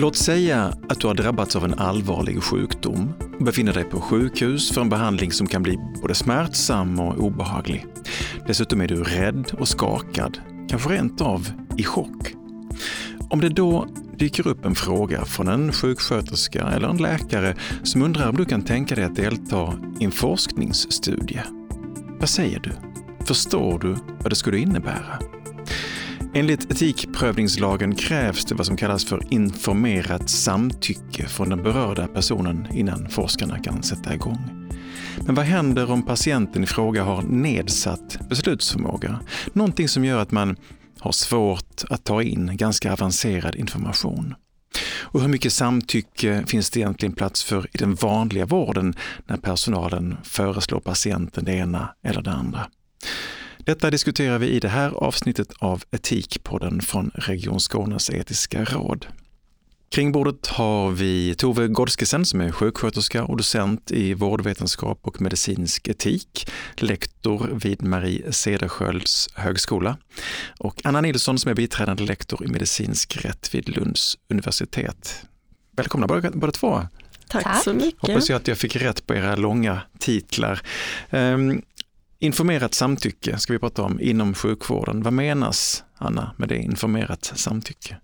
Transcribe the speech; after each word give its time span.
Låt 0.00 0.16
säga 0.16 0.72
att 0.88 1.00
du 1.00 1.06
har 1.06 1.14
drabbats 1.14 1.56
av 1.56 1.64
en 1.64 1.74
allvarlig 1.74 2.42
sjukdom 2.42 3.12
och 3.38 3.44
befinner 3.44 3.72
dig 3.72 3.84
på 3.84 4.00
sjukhus 4.00 4.72
för 4.72 4.80
en 4.80 4.88
behandling 4.88 5.32
som 5.32 5.46
kan 5.46 5.62
bli 5.62 5.78
både 6.02 6.14
smärtsam 6.14 7.00
och 7.00 7.18
obehaglig. 7.18 7.86
Dessutom 8.46 8.80
är 8.80 8.88
du 8.88 9.02
rädd 9.02 9.52
och 9.58 9.68
skakad, 9.68 10.38
kanske 10.68 10.88
rent 10.88 11.20
av 11.20 11.48
i 11.78 11.84
chock. 11.84 12.34
Om 13.30 13.40
det 13.40 13.48
då 13.48 13.86
dyker 14.18 14.48
upp 14.48 14.64
en 14.64 14.74
fråga 14.74 15.24
från 15.24 15.48
en 15.48 15.72
sjuksköterska 15.72 16.62
eller 16.62 16.88
en 16.88 16.96
läkare 16.96 17.56
som 17.82 18.02
undrar 18.02 18.28
om 18.28 18.36
du 18.36 18.44
kan 18.44 18.62
tänka 18.62 18.94
dig 18.94 19.04
att 19.04 19.16
delta 19.16 19.74
i 20.00 20.04
en 20.04 20.12
forskningsstudie. 20.12 21.42
Vad 22.20 22.28
säger 22.28 22.60
du? 22.60 22.72
Förstår 23.26 23.78
du 23.78 23.96
vad 24.20 24.32
det 24.32 24.36
skulle 24.36 24.58
innebära? 24.58 25.18
Enligt 26.38 26.70
etikprövningslagen 26.70 27.94
krävs 27.94 28.44
det 28.44 28.54
vad 28.54 28.66
som 28.66 28.76
kallas 28.76 29.04
för 29.04 29.22
informerat 29.30 30.30
samtycke 30.30 31.28
från 31.28 31.48
den 31.48 31.62
berörda 31.62 32.06
personen 32.06 32.68
innan 32.72 33.08
forskarna 33.08 33.58
kan 33.58 33.82
sätta 33.82 34.14
igång. 34.14 34.68
Men 35.26 35.34
vad 35.34 35.44
händer 35.44 35.90
om 35.90 36.02
patienten 36.02 36.64
i 36.64 36.66
fråga 36.66 37.04
har 37.04 37.22
nedsatt 37.22 38.18
beslutsförmåga? 38.28 39.20
Någonting 39.52 39.88
som 39.88 40.04
gör 40.04 40.18
att 40.18 40.30
man 40.30 40.56
har 40.98 41.12
svårt 41.12 41.84
att 41.90 42.04
ta 42.04 42.22
in 42.22 42.56
ganska 42.56 42.92
avancerad 42.92 43.54
information. 43.54 44.34
Och 45.00 45.20
hur 45.20 45.28
mycket 45.28 45.52
samtycke 45.52 46.44
finns 46.46 46.70
det 46.70 46.80
egentligen 46.80 47.14
plats 47.14 47.44
för 47.44 47.66
i 47.72 47.78
den 47.78 47.94
vanliga 47.94 48.46
vården 48.46 48.94
när 49.26 49.36
personalen 49.36 50.16
föreslår 50.24 50.80
patienten 50.80 51.44
det 51.44 51.54
ena 51.54 51.94
eller 52.04 52.22
det 52.22 52.32
andra? 52.32 52.66
Detta 53.68 53.90
diskuterar 53.90 54.38
vi 54.38 54.46
i 54.48 54.60
det 54.60 54.68
här 54.68 54.90
avsnittet 54.90 55.52
av 55.58 55.82
Etikpodden 55.90 56.80
från 56.80 57.10
Region 57.14 57.60
Skånes 57.60 58.10
etiska 58.10 58.64
råd. 58.64 59.06
Kring 59.90 60.12
bordet 60.12 60.46
har 60.46 60.90
vi 60.90 61.34
Tove 61.34 61.68
Godskesen 61.68 62.24
som 62.24 62.40
är 62.40 62.52
sjuksköterska 62.52 63.24
och 63.24 63.36
docent 63.36 63.90
i 63.90 64.14
vårdvetenskap 64.14 64.98
och 65.02 65.20
medicinsk 65.20 65.88
etik, 65.88 66.50
lektor 66.76 67.50
vid 67.62 67.82
Marie 67.82 68.32
Cederschiölds 68.32 69.28
högskola 69.34 69.96
och 70.58 70.80
Anna 70.84 71.00
Nilsson 71.00 71.38
som 71.38 71.50
är 71.50 71.54
biträdande 71.54 72.04
lektor 72.04 72.44
i 72.44 72.48
medicinsk 72.48 73.16
rätt 73.16 73.54
vid 73.54 73.68
Lunds 73.68 74.18
universitet. 74.28 75.22
Välkomna 75.76 76.06
båda, 76.06 76.30
båda 76.30 76.52
två! 76.52 76.82
Tack, 77.28 77.44
Tack, 77.44 77.62
så 77.62 77.72
mycket. 77.72 78.00
Hoppas 78.00 78.28
jag 78.28 78.36
att 78.36 78.48
jag 78.48 78.58
fick 78.58 78.76
rätt 78.76 79.06
på 79.06 79.14
era 79.14 79.36
långa 79.36 79.80
titlar. 79.98 80.60
Um, 81.10 81.62
informerat 82.18 82.74
samtycke 82.74 83.38
ska 83.38 83.52
vi 83.52 83.58
prata 83.58 83.82
om 83.82 84.00
inom 84.00 84.34
sjukvården. 84.34 85.02
Vad 85.02 85.12
menas, 85.12 85.84
Anna, 85.98 86.34
med 86.36 86.48
det 86.48 86.58
informerat 86.58 87.32
samtycke? 87.36 87.96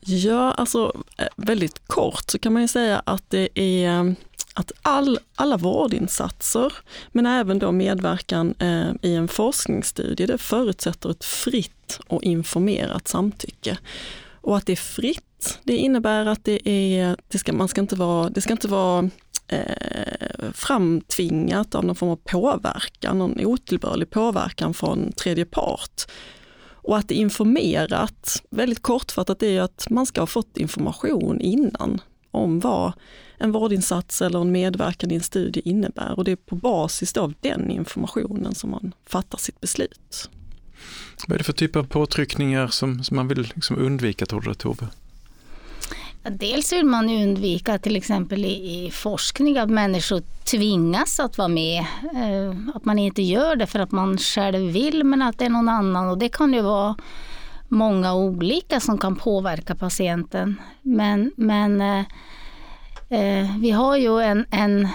Ja, 0.00 0.52
alltså 0.52 1.02
eh, 1.18 1.26
väldigt 1.36 1.88
kort 1.88 2.30
så 2.30 2.38
kan 2.38 2.52
man 2.52 2.62
ju 2.62 2.68
säga 2.68 3.02
att 3.06 3.30
det 3.30 3.48
är 3.58 3.98
eh, 3.98 4.12
att 4.54 4.72
all, 4.82 5.18
alla 5.34 5.56
vårdinsatser, 5.56 6.72
men 7.12 7.26
även 7.26 7.58
då 7.58 7.72
medverkan 7.72 8.54
eh, 8.58 8.90
i 9.02 9.14
en 9.14 9.28
forskningsstudie, 9.28 10.26
det 10.26 10.38
förutsätter 10.38 11.10
ett 11.10 11.24
fritt 11.24 12.00
och 12.06 12.22
informerat 12.22 13.08
samtycke. 13.08 13.78
Och 14.40 14.56
att 14.56 14.66
det 14.66 14.72
är 14.72 14.76
fritt, 14.76 15.58
det 15.62 15.76
innebär 15.76 16.26
att 16.26 16.44
det, 16.44 16.68
är, 16.68 17.16
det, 17.28 17.38
ska, 17.38 17.52
man 17.52 17.68
ska 17.68 17.80
inte 17.80 17.96
vara, 17.96 18.30
det 18.30 18.40
ska 18.40 18.52
inte 18.52 18.68
vara 18.68 19.10
eh, 19.52 20.50
framtvingat 20.52 21.74
av 21.74 21.84
någon 21.84 21.96
form 21.96 22.10
av 22.10 22.16
påverkan, 22.16 23.18
någon 23.18 23.40
otillbörlig 23.40 24.10
påverkan 24.10 24.74
från 24.74 25.12
tredje 25.12 25.44
part. 25.44 26.02
Och 26.84 26.98
att 26.98 27.08
det 27.08 27.14
är 27.14 27.20
informerat, 27.20 28.42
väldigt 28.50 28.82
kortfattat, 28.82 29.42
är 29.42 29.60
att 29.60 29.86
man 29.90 30.06
ska 30.06 30.20
ha 30.20 30.26
fått 30.26 30.56
information 30.56 31.40
innan 31.40 32.00
om 32.30 32.60
vad 32.60 32.92
en 33.38 33.52
vårdinsats 33.52 34.22
eller 34.22 34.40
en 34.40 34.52
medverkan 34.52 35.10
i 35.10 35.14
en 35.14 35.20
studie 35.20 35.62
innebär. 35.64 36.14
Och 36.16 36.24
det 36.24 36.32
är 36.32 36.36
på 36.36 36.56
basis 36.56 37.16
av 37.16 37.34
den 37.40 37.70
informationen 37.70 38.54
som 38.54 38.70
man 38.70 38.94
fattar 39.06 39.38
sitt 39.38 39.60
beslut. 39.60 40.30
Vad 41.28 41.34
är 41.34 41.38
det 41.38 41.44
för 41.44 41.52
typ 41.52 41.76
av 41.76 41.84
påtryckningar 41.84 42.68
som, 42.68 43.04
som 43.04 43.16
man 43.16 43.28
vill 43.28 43.52
liksom 43.54 43.78
undvika 43.78 44.26
tror 44.26 44.40
du 44.40 44.54
Tove? 44.54 44.88
Dels 46.30 46.72
vill 46.72 46.86
man 46.86 47.08
ju 47.08 47.24
undvika 47.24 47.78
till 47.78 47.96
exempel 47.96 48.44
i, 48.44 48.86
i, 48.86 48.90
forskning 48.90 49.58
att 49.58 49.70
människor 49.70 50.22
tvingas 50.44 51.20
att 51.20 51.38
vara 51.38 51.48
med. 51.48 51.78
Eh, 52.14 52.74
att 52.74 52.84
man 52.84 52.98
inte 52.98 53.22
gör 53.22 53.56
det 53.56 53.66
för 53.66 53.78
att 53.78 53.92
man 53.92 54.18
själv 54.18 54.72
vill 54.72 55.04
men 55.04 55.22
att 55.22 55.38
det 55.38 55.44
är 55.44 55.48
någon 55.48 55.68
annan 55.68 56.08
och 56.08 56.18
det 56.18 56.28
kan 56.28 56.54
ju 56.54 56.60
vara 56.60 56.96
många 57.68 58.14
olika 58.14 58.80
som 58.80 58.98
kan 58.98 59.16
påverka 59.16 59.74
patienten. 59.74 60.60
Men, 60.82 61.32
men 61.36 61.80
eh, 61.80 62.04
eh 63.08 63.58
vi 63.60 63.70
har 63.70 63.96
ju 63.96 64.20
en, 64.20 64.46
en, 64.50 64.88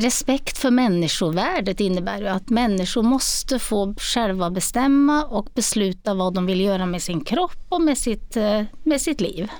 respekt 0.00 0.58
för 0.58 0.70
människovärdet 0.70 1.80
innebär 1.80 2.18
ju 2.18 2.28
att 2.28 2.50
människor 2.50 3.02
måste 3.02 3.58
få 3.58 3.94
själva 3.94 4.50
bestämma 4.50 5.24
och 5.24 5.48
besluta 5.54 6.14
vad 6.14 6.34
de 6.34 6.46
vill 6.46 6.60
göra 6.60 6.86
med 6.86 7.02
sin 7.02 7.24
kropp 7.24 7.66
och 7.68 7.80
med 7.80 7.98
sitt, 7.98 8.36
eh, 8.36 8.62
med 8.82 9.00
sitt 9.00 9.20
liv. 9.20 9.50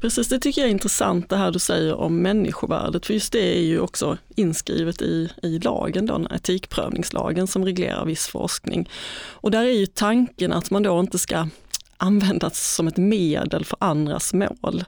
Precis, 0.00 0.28
det 0.28 0.38
tycker 0.38 0.60
jag 0.60 0.68
är 0.68 0.72
intressant 0.72 1.28
det 1.28 1.36
här 1.36 1.50
du 1.50 1.58
säger 1.58 1.94
om 1.94 2.22
människovärdet, 2.22 3.06
för 3.06 3.14
just 3.14 3.32
det 3.32 3.56
är 3.56 3.62
ju 3.62 3.80
också 3.80 4.18
inskrivet 4.36 5.02
i, 5.02 5.30
i 5.42 5.58
lagen, 5.58 6.06
då, 6.06 6.26
etikprövningslagen 6.30 7.46
som 7.46 7.64
reglerar 7.64 8.04
viss 8.04 8.26
forskning. 8.26 8.88
Och 9.26 9.50
där 9.50 9.64
är 9.64 9.78
ju 9.78 9.86
tanken 9.86 10.52
att 10.52 10.70
man 10.70 10.82
då 10.82 11.00
inte 11.00 11.18
ska 11.18 11.48
användas 11.96 12.74
som 12.74 12.88
ett 12.88 12.96
medel 12.96 13.64
för 13.64 13.76
andras 13.80 14.34
mål. 14.34 14.84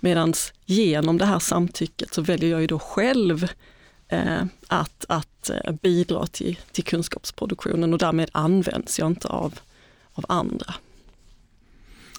Medan 0.00 0.34
genom 0.64 1.18
det 1.18 1.24
här 1.24 1.38
samtycket 1.38 2.14
så 2.14 2.22
väljer 2.22 2.50
jag 2.50 2.60
ju 2.60 2.66
då 2.66 2.78
själv 2.78 3.48
eh, 4.08 4.44
att, 4.66 5.04
att 5.08 5.50
eh, 5.50 5.72
bidra 5.82 6.26
till, 6.26 6.58
till 6.72 6.84
kunskapsproduktionen 6.84 7.92
och 7.92 7.98
därmed 7.98 8.30
används 8.32 8.98
jag 8.98 9.06
inte 9.06 9.28
av, 9.28 9.58
av 10.12 10.24
andra. 10.28 10.74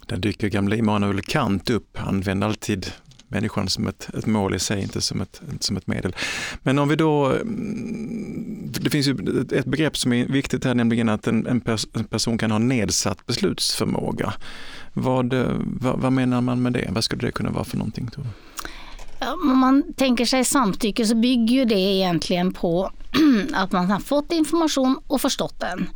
Där 0.07 0.17
dyker 0.17 0.47
gamle 0.47 0.77
Immanuel 0.77 1.21
Kant 1.21 1.69
upp. 1.69 1.97
Han 1.97 2.07
använder 2.07 2.47
alltid 2.47 2.91
människan 3.27 3.69
som 3.69 3.87
ett, 3.87 4.09
ett 4.17 4.25
mål 4.25 4.55
i 4.55 4.59
sig, 4.59 4.81
inte 4.81 5.01
som 5.01 5.21
ett, 5.21 5.41
som 5.59 5.77
ett 5.77 5.87
medel. 5.87 6.15
Men 6.63 6.79
om 6.79 6.89
vi 6.89 6.95
då, 6.95 7.25
mm, 7.25 8.71
det 8.81 8.89
finns 8.89 9.07
ju 9.07 9.45
ett 9.51 9.65
begrepp 9.65 9.97
som 9.97 10.13
är 10.13 10.25
viktigt 10.25 10.65
här, 10.65 10.75
nämligen 10.75 11.09
att 11.09 11.27
en, 11.27 11.47
en, 11.47 11.61
pers 11.61 11.87
en 11.93 12.03
person 12.03 12.37
kan 12.37 12.51
ha 12.51 12.57
nedsatt 12.57 13.25
beslutsförmåga. 13.25 14.33
Vad, 14.93 15.33
vad, 15.63 15.99
vad, 15.99 16.13
menar 16.13 16.41
man 16.41 16.61
med 16.61 16.73
det? 16.73 16.89
Vad 16.91 17.03
skulle 17.03 17.21
det 17.21 17.31
kunna 17.31 17.49
vara 17.49 17.63
för 17.63 17.77
någonting? 17.77 18.07
Tove? 18.07 18.27
Ja, 19.19 19.33
om 19.33 19.57
man 19.57 19.93
tänker 19.93 20.25
sig 20.25 20.45
samtycke 20.45 21.05
så 21.05 21.15
bygger 21.15 21.55
ju 21.55 21.65
det 21.65 21.79
egentligen 21.79 22.53
på 22.53 22.91
att 23.53 23.71
man 23.71 23.91
har 23.91 23.99
fått 23.99 24.31
information 24.31 24.99
och 25.07 25.21
förstått 25.21 25.59
den 25.59 25.89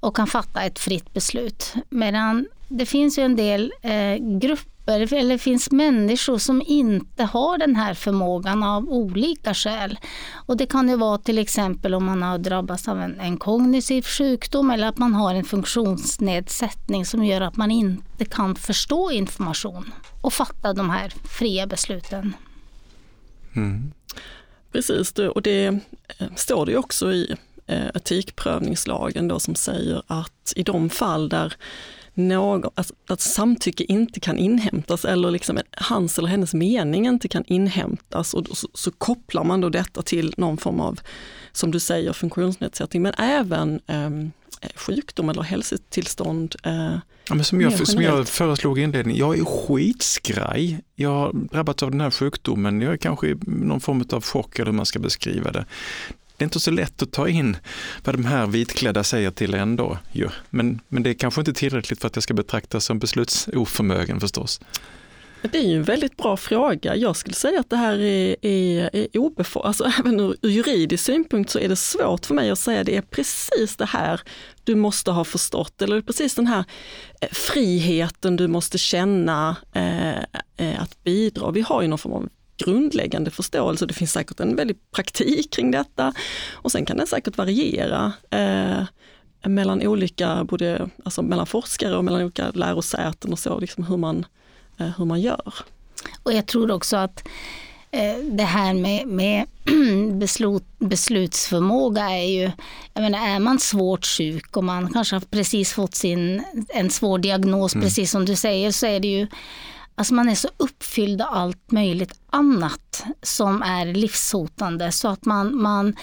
och 0.00 0.16
kan 0.16 0.26
fatta 0.26 0.62
ett 0.62 0.78
fritt 0.78 1.12
beslut. 1.12 1.74
Medan 1.88 2.46
det 2.68 2.86
finns 2.86 3.18
ju 3.18 3.22
en 3.22 3.36
del 3.36 3.72
eh, 3.82 4.16
grupper, 4.38 5.12
eller 5.12 5.28
det 5.28 5.38
finns 5.38 5.70
människor 5.70 6.38
som 6.38 6.62
inte 6.66 7.24
har 7.24 7.58
den 7.58 7.76
här 7.76 7.94
förmågan 7.94 8.62
av 8.62 8.88
olika 8.88 9.54
skäl. 9.54 9.98
Och 10.34 10.56
det 10.56 10.66
kan 10.66 10.88
ju 10.88 10.96
vara 10.96 11.18
till 11.18 11.38
exempel 11.38 11.94
om 11.94 12.04
man 12.04 12.22
har 12.22 12.38
drabbats 12.38 12.88
av 12.88 13.00
en, 13.00 13.20
en 13.20 13.36
kognitiv 13.36 14.02
sjukdom 14.02 14.70
eller 14.70 14.86
att 14.86 14.98
man 14.98 15.14
har 15.14 15.34
en 15.34 15.44
funktionsnedsättning 15.44 17.06
som 17.06 17.24
gör 17.24 17.40
att 17.40 17.56
man 17.56 17.70
inte 17.70 18.24
kan 18.24 18.54
förstå 18.54 19.10
information 19.10 19.92
och 20.20 20.32
fatta 20.32 20.72
de 20.72 20.90
här 20.90 21.12
fria 21.38 21.66
besluten. 21.66 22.34
Mm. 23.56 23.92
Precis, 24.72 25.12
och 25.12 25.42
det 25.42 25.66
eh, 25.66 26.26
står 26.36 26.66
det 26.66 26.76
också 26.76 27.12
i 27.12 27.36
etikprövningslagen 27.94 29.28
då 29.28 29.40
som 29.40 29.54
säger 29.54 30.02
att 30.06 30.52
i 30.56 30.62
de 30.62 30.90
fall 30.90 31.28
där 31.28 31.54
någon, 32.14 32.70
alltså, 32.74 32.94
att 33.08 33.20
samtycke 33.20 33.84
inte 33.84 34.20
kan 34.20 34.38
inhämtas 34.38 35.04
eller 35.04 35.30
liksom 35.30 35.58
hans 35.72 36.18
eller 36.18 36.28
hennes 36.28 36.54
mening 36.54 37.06
inte 37.06 37.28
kan 37.28 37.44
inhämtas 37.46 38.34
och 38.34 38.46
så, 38.58 38.68
så, 38.74 38.90
kopplar 38.90 39.44
man 39.44 39.60
då 39.60 39.68
detta 39.68 40.02
till 40.02 40.34
någon 40.36 40.56
form 40.56 40.80
av, 40.80 41.00
som 41.52 41.70
du 41.70 41.80
säger, 41.80 42.12
funktionsnedsättning 42.12 43.02
men 43.02 43.14
även 43.18 43.80
eh, 43.86 44.10
sjukdom 44.74 45.28
eller 45.28 45.42
hälsotillstånd. 45.42 46.54
Eh, 46.62 46.94
ja, 47.28 47.34
men 47.34 47.44
som, 47.44 47.60
jag, 47.60 47.86
som 47.86 48.02
jag 48.02 48.28
föreslog 48.28 48.78
i 48.78 48.82
inledningen, 48.82 49.20
jag 49.20 49.38
är 49.38 49.44
skitskraj. 49.44 50.80
Jag 50.94 51.10
har 51.10 51.32
drabbats 51.32 51.82
av 51.82 51.90
den 51.90 52.00
här 52.00 52.10
sjukdomen, 52.10 52.80
jag 52.80 52.92
är 52.92 52.96
kanske 52.96 53.28
i 53.28 53.36
någon 53.46 53.80
form 53.80 54.04
av 54.12 54.24
chock 54.24 54.58
eller 54.58 54.70
hur 54.70 54.76
man 54.76 54.86
ska 54.86 54.98
beskriva 54.98 55.52
det 55.52 55.64
det 56.40 56.42
är 56.42 56.46
inte 56.46 56.60
så 56.60 56.70
lätt 56.70 57.02
att 57.02 57.12
ta 57.12 57.28
in 57.28 57.56
vad 58.04 58.14
de 58.14 58.24
här 58.24 58.46
vitklädda 58.46 59.04
säger 59.04 59.30
till 59.30 59.54
ändå. 59.54 59.98
Ju. 60.12 60.28
Men, 60.50 60.80
men 60.88 61.02
det 61.02 61.10
är 61.10 61.14
kanske 61.14 61.40
inte 61.40 61.52
tillräckligt 61.52 62.00
för 62.00 62.06
att 62.06 62.16
jag 62.16 62.22
ska 62.22 62.34
betraktas 62.34 62.84
som 62.84 62.98
beslutsoförmögen 62.98 64.20
förstås. 64.20 64.60
Det 65.42 65.58
är 65.58 65.62
ju 65.62 65.76
en 65.76 65.82
väldigt 65.82 66.16
bra 66.16 66.36
fråga. 66.36 66.96
Jag 66.96 67.16
skulle 67.16 67.34
säga 67.34 67.60
att 67.60 67.70
det 67.70 67.76
här 67.76 67.98
är, 67.98 68.36
är, 68.46 68.90
är 68.92 69.18
obefogat. 69.18 69.66
Alltså, 69.66 69.84
även 69.98 70.20
ur 70.20 70.36
juridisk 70.42 71.04
synpunkt 71.04 71.50
så 71.50 71.58
är 71.58 71.68
det 71.68 71.76
svårt 71.76 72.26
för 72.26 72.34
mig 72.34 72.50
att 72.50 72.58
säga 72.58 72.84
det 72.84 72.96
är 72.96 73.02
precis 73.02 73.76
det 73.76 73.86
här 73.86 74.20
du 74.64 74.74
måste 74.74 75.10
ha 75.10 75.24
förstått, 75.24 75.82
eller 75.82 76.00
precis 76.00 76.34
den 76.34 76.46
här 76.46 76.64
eh, 77.20 77.28
friheten 77.32 78.36
du 78.36 78.48
måste 78.48 78.78
känna 78.78 79.56
eh, 79.72 80.18
eh, 80.56 80.82
att 80.82 81.04
bidra. 81.04 81.50
Vi 81.50 81.60
har 81.60 81.82
ju 81.82 81.88
någon 81.88 81.98
form 81.98 82.12
av 82.12 82.28
grundläggande 82.64 83.30
förståelse. 83.30 83.86
Det 83.86 83.94
finns 83.94 84.12
säkert 84.12 84.40
en 84.40 84.56
väldig 84.56 84.76
praktik 84.90 85.50
kring 85.50 85.70
detta 85.70 86.12
och 86.52 86.72
sen 86.72 86.86
kan 86.86 86.96
den 86.96 87.06
säkert 87.06 87.38
variera 87.38 88.12
eh, 88.30 88.82
mellan 89.44 89.82
olika, 89.82 90.44
både 90.44 90.88
alltså 91.04 91.22
mellan 91.22 91.46
forskare 91.46 91.96
och 91.96 92.04
mellan 92.04 92.22
olika 92.22 92.50
lärosäten 92.50 93.32
och 93.32 93.38
så, 93.38 93.60
liksom 93.60 93.84
hur 93.84 93.96
man, 93.96 94.26
eh, 94.78 94.90
hur 94.98 95.04
man 95.04 95.20
gör. 95.20 95.54
Och 96.22 96.32
jag 96.32 96.46
tror 96.46 96.70
också 96.70 96.96
att 96.96 97.28
eh, 97.90 98.16
det 98.24 98.44
här 98.44 98.74
med, 98.74 99.06
med 99.06 99.46
beslut, 100.18 100.64
beslutsförmåga 100.78 102.10
är 102.10 102.28
ju, 102.28 102.50
jag 102.94 103.02
menar 103.02 103.28
är 103.28 103.38
man 103.38 103.58
svårt 103.58 104.06
sjuk 104.06 104.56
och 104.56 104.64
man 104.64 104.92
kanske 104.92 105.16
har 105.16 105.20
precis 105.20 105.72
fått 105.72 105.94
sin, 105.94 106.42
en 106.68 106.90
svår 106.90 107.18
diagnos, 107.18 107.74
mm. 107.74 107.84
precis 107.84 108.10
som 108.10 108.24
du 108.24 108.36
säger, 108.36 108.70
så 108.72 108.86
är 108.86 109.00
det 109.00 109.08
ju 109.08 109.26
Alltså 110.00 110.14
man 110.14 110.28
är 110.28 110.34
så 110.34 110.48
uppfylld 110.56 111.22
av 111.22 111.28
allt 111.30 111.72
möjligt 111.72 112.20
annat 112.30 113.04
som 113.22 113.62
är 113.62 113.86
livshotande 113.86 114.92
så 114.92 115.08
att 115.08 115.24
man, 115.24 115.62
man 115.62 115.96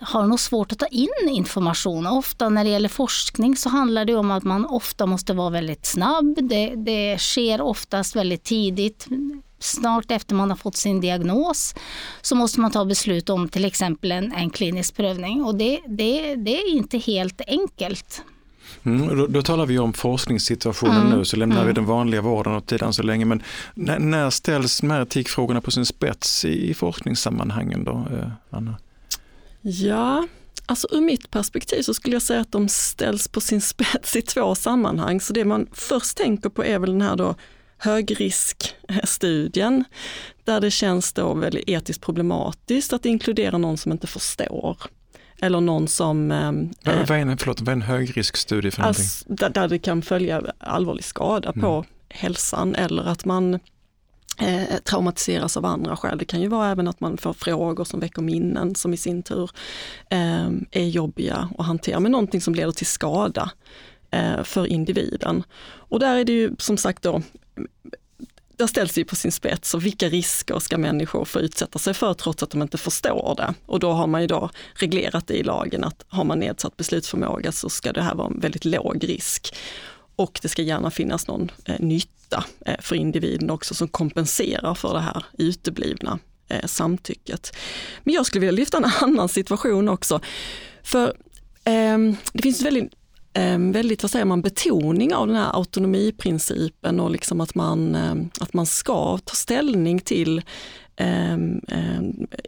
har 0.00 0.26
nog 0.26 0.40
svårt 0.40 0.72
att 0.72 0.78
ta 0.78 0.86
in 0.86 1.28
information. 1.28 2.06
Ofta 2.06 2.48
när 2.48 2.64
det 2.64 2.70
gäller 2.70 2.88
forskning 2.88 3.56
så 3.56 3.68
handlar 3.68 4.04
det 4.04 4.14
om 4.14 4.30
att 4.30 4.44
man 4.44 4.66
ofta 4.66 5.06
måste 5.06 5.32
vara 5.32 5.50
väldigt 5.50 5.86
snabb. 5.86 6.38
Det, 6.42 6.74
det 6.76 7.18
sker 7.20 7.60
oftast 7.60 8.16
väldigt 8.16 8.44
tidigt. 8.44 9.06
Snart 9.58 10.10
efter 10.10 10.34
man 10.34 10.50
har 10.50 10.56
fått 10.56 10.76
sin 10.76 11.00
diagnos 11.00 11.74
så 12.22 12.34
måste 12.34 12.60
man 12.60 12.70
ta 12.70 12.84
beslut 12.84 13.30
om 13.30 13.48
till 13.48 13.64
exempel 13.64 14.12
en, 14.12 14.32
en 14.32 14.50
klinisk 14.50 14.96
prövning 14.96 15.44
och 15.44 15.54
det, 15.54 15.80
det, 15.88 16.34
det 16.34 16.58
är 16.58 16.74
inte 16.74 16.98
helt 16.98 17.40
enkelt. 17.46 18.22
Mm, 18.82 19.16
då, 19.16 19.26
då, 19.26 19.42
talar 19.42 19.66
vi 19.66 19.78
om 19.78 19.92
forskningssituationen 19.92 21.06
mm, 21.06 21.18
nu, 21.18 21.24
så 21.24 21.36
lämnar 21.36 21.56
mm. 21.56 21.66
vi 21.66 21.72
den 21.72 21.84
vanliga 21.84 22.20
vården 22.20 22.54
åt 22.54 22.70
sidan 22.70 22.92
så 22.92 23.02
länge. 23.02 23.24
Men 23.24 23.42
när, 23.74 23.98
när 23.98 24.30
ställs 24.30 24.80
de 24.80 24.90
här 24.90 25.02
etikfrågorna 25.02 25.60
på 25.60 25.70
sin 25.70 25.86
spets 25.86 26.44
i, 26.44 26.70
i 26.70 26.74
forskningssammanhangen 26.74 27.84
då, 27.84 27.92
eh, 27.92 28.28
Anna? 28.50 28.78
Ja, 29.60 30.26
alltså 30.66 30.88
ur 30.90 31.00
mitt 31.00 31.30
perspektiv 31.30 31.82
så 31.82 31.94
skulle 31.94 32.14
jag 32.14 32.22
säga 32.22 32.40
att 32.40 32.52
de 32.52 32.68
ställs 32.68 33.28
på 33.28 33.40
sin 33.40 33.60
spets 33.70 34.16
i 34.16 34.22
två 34.22 34.54
sammanhang. 34.54 35.20
Så 35.20 35.32
det 35.32 35.44
man 35.44 35.66
först 35.72 36.16
tänker 36.16 36.48
på 36.48 36.64
är 36.64 36.78
väl 36.78 36.90
den 36.90 37.02
här 37.02 37.16
då 37.16 37.34
högriskstudien, 37.78 39.84
där 40.44 40.60
det 40.60 40.70
känns 40.70 41.12
då 41.12 41.34
väldigt 41.34 41.68
etiskt 41.68 42.00
problematiskt 42.00 42.92
att 42.92 43.06
inkludera 43.06 43.58
någon 43.58 43.76
som 43.76 43.92
inte 43.92 44.06
förstår. 44.06 44.76
Eller 45.42 45.60
någon 45.60 45.88
som... 45.88 46.30
Eh, 46.30 46.52
vad, 47.06 47.10
är 47.10 47.14
en, 47.18 47.38
förlåt, 47.38 47.60
vad 47.60 47.68
är 47.68 47.72
en 47.72 47.82
högriskstudie 47.82 48.70
för 48.70 48.82
alltså, 48.82 49.24
där, 49.28 49.50
där, 49.50 49.68
det 49.68 49.78
kan 49.78 50.02
följa 50.02 50.42
allvarlig 50.58 51.04
skada 51.04 51.48
mm. 51.48 51.60
på 51.60 51.84
hälsan 52.08 52.74
eller 52.74 53.02
att 53.02 53.24
man 53.24 53.54
eh, 54.38 54.78
traumatiseras 54.84 55.56
av 55.56 55.64
andra 55.64 55.96
skäl. 55.96 56.18
Det 56.18 56.24
kan 56.24 56.40
ju 56.40 56.48
vara 56.48 56.70
även 56.70 56.88
att 56.88 57.00
man 57.00 57.16
får 57.16 57.32
frågor 57.32 57.84
som 57.84 58.00
väcker 58.00 58.22
minnen 58.22 58.74
som 58.74 58.94
i 58.94 58.96
sin 58.96 59.22
tur 59.22 59.50
eh, 60.10 60.48
är 60.70 60.88
jobbiga 60.88 61.48
att 61.58 61.66
hantera, 61.66 62.00
men 62.00 62.12
någonting 62.12 62.40
som 62.40 62.54
leder 62.54 62.72
till 62.72 62.86
skada 62.86 63.50
eh, 64.10 64.42
för 64.42 64.66
individen. 64.66 65.42
Och 65.62 66.00
där 66.00 66.16
är 66.16 66.24
det 66.24 66.32
ju 66.32 66.50
som 66.58 66.76
sagt 66.76 67.02
då 67.02 67.22
där 68.60 68.66
ställs 68.66 68.92
det 68.92 69.04
på 69.04 69.16
sin 69.16 69.32
spets 69.32 69.74
och 69.74 69.86
vilka 69.86 70.08
risker 70.08 70.58
ska 70.58 70.78
människor 70.78 71.24
få 71.24 71.40
utsätta 71.40 71.78
sig 71.78 71.94
för 71.94 72.14
trots 72.14 72.42
att 72.42 72.50
de 72.50 72.62
inte 72.62 72.78
förstår 72.78 73.34
det? 73.36 73.54
Och 73.66 73.80
då 73.80 73.92
har 73.92 74.06
man 74.06 74.20
ju 74.20 74.26
då 74.26 74.50
reglerat 74.74 75.26
det 75.26 75.34
i 75.34 75.42
lagen 75.42 75.84
att 75.84 76.04
har 76.08 76.24
man 76.24 76.38
nedsatt 76.38 76.76
beslutsförmåga 76.76 77.52
så 77.52 77.68
ska 77.68 77.92
det 77.92 78.02
här 78.02 78.14
vara 78.14 78.26
en 78.26 78.40
väldigt 78.40 78.64
låg 78.64 79.08
risk. 79.08 79.54
Och 80.16 80.38
det 80.42 80.48
ska 80.48 80.62
gärna 80.62 80.90
finnas 80.90 81.26
någon 81.26 81.50
eh, 81.64 81.80
nytta 81.80 82.44
eh, 82.66 82.80
för 82.80 82.96
individen 82.96 83.50
också 83.50 83.74
som 83.74 83.88
kompenserar 83.88 84.74
för 84.74 84.94
det 84.94 85.00
här 85.00 85.24
uteblivna 85.38 86.18
eh, 86.48 86.66
samtycket. 86.66 87.56
Men 88.04 88.14
jag 88.14 88.26
skulle 88.26 88.40
vilja 88.40 88.60
lyfta 88.60 88.76
en 88.76 88.84
annan 89.00 89.28
situation 89.28 89.88
också. 89.88 90.20
För 90.82 91.16
ehm, 91.64 92.16
det 92.32 92.42
finns 92.42 92.62
väldigt 92.62 92.92
Ehm, 93.34 93.72
väldigt, 93.72 94.02
vad 94.02 94.10
säger 94.10 94.24
man, 94.24 94.42
betoning 94.42 95.14
av 95.14 95.26
den 95.26 95.36
här 95.36 95.56
autonomiprincipen 95.58 97.00
och 97.00 97.10
liksom 97.10 97.40
att 97.40 97.54
man, 97.54 97.94
ehm, 97.94 98.30
att 98.40 98.52
man 98.52 98.66
ska 98.66 99.18
ta 99.18 99.34
ställning 99.34 100.00
till 100.00 100.42
ehm, 100.96 101.60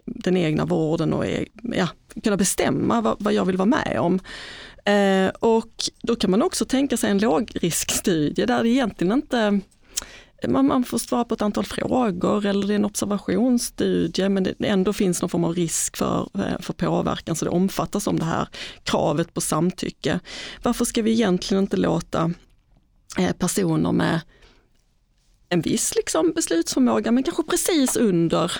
den 0.05 0.37
egna 0.37 0.65
vården 0.65 1.13
och 1.13 1.25
e-, 1.25 1.45
ja, 1.63 1.87
kunna 2.23 2.37
bestämma 2.37 3.01
vad, 3.01 3.15
vad 3.19 3.33
jag 3.33 3.45
vill 3.45 3.57
vara 3.57 3.65
med 3.65 3.99
om. 3.99 4.19
och 5.39 5.73
då 6.01 6.15
kan 6.15 6.31
man 6.31 6.41
också 6.41 6.65
tänka 6.65 6.97
sig 6.97 7.11
en 7.11 7.17
lågriskstudie 7.17 8.45
där 8.45 8.63
det 8.63 8.69
egentligen 8.69 9.13
inte 9.13 9.59
man, 10.47 10.67
man 10.67 10.83
får 10.83 10.97
svara 10.97 11.25
på 11.25 11.33
ett 11.33 11.41
antal 11.41 11.65
frågor 11.65 12.45
eller 12.45 12.67
det 12.67 12.73
är 12.73 12.75
en 12.75 12.85
observationsstudie 12.85 14.29
men 14.29 14.43
det 14.43 14.55
ändå 14.59 14.93
finns 14.93 15.21
någon 15.21 15.29
form 15.29 15.43
av 15.43 15.55
risk 15.55 15.97
för, 15.97 16.29
eh, 16.33 16.59
för 16.59 16.73
påverkan 16.73 17.35
så 17.35 17.45
det 17.45 17.51
omfattas 17.51 18.07
om 18.07 18.19
det 18.19 18.25
här 18.25 18.47
kravet 18.83 19.33
på 19.33 19.41
samtycke. 19.41 20.19
Varför 20.63 20.85
ska 20.85 21.01
vi 21.01 21.11
egentligen 21.11 21.63
inte 21.63 21.77
låta 21.77 22.31
eh, 23.19 23.31
personer 23.31 23.91
med 23.91 24.19
en 25.49 25.61
viss 25.61 25.95
liksom 25.95 26.31
beslutsförmåga 26.35 27.11
men 27.11 27.23
kanske 27.23 27.43
precis 27.43 27.97
under 27.97 28.51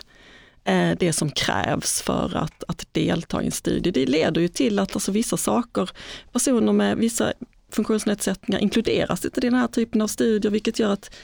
eh, 0.63 0.91
det 0.99 1.13
som 1.13 1.31
krävs 1.31 2.01
för 2.01 2.35
att, 2.35 2.63
att 2.67 2.87
delta 2.91 3.41
i 3.43 3.45
en 3.45 3.51
studie. 3.51 3.91
Det 3.91 4.05
leder 4.05 4.41
ju 4.41 4.47
till 4.47 4.79
att 4.79 4.95
alltså 4.95 5.11
vissa 5.11 5.37
saker, 5.37 5.89
personer 6.31 6.73
med 6.73 6.97
vissa 6.97 7.33
funktionsnedsättningar 7.69 8.59
inkluderas 8.59 9.25
i 9.25 9.29
den 9.33 9.53
här 9.53 9.67
typen 9.67 10.01
av 10.01 10.07
studier 10.07 10.51
vilket 10.51 10.79
gör 10.79 10.93
att 10.93 11.15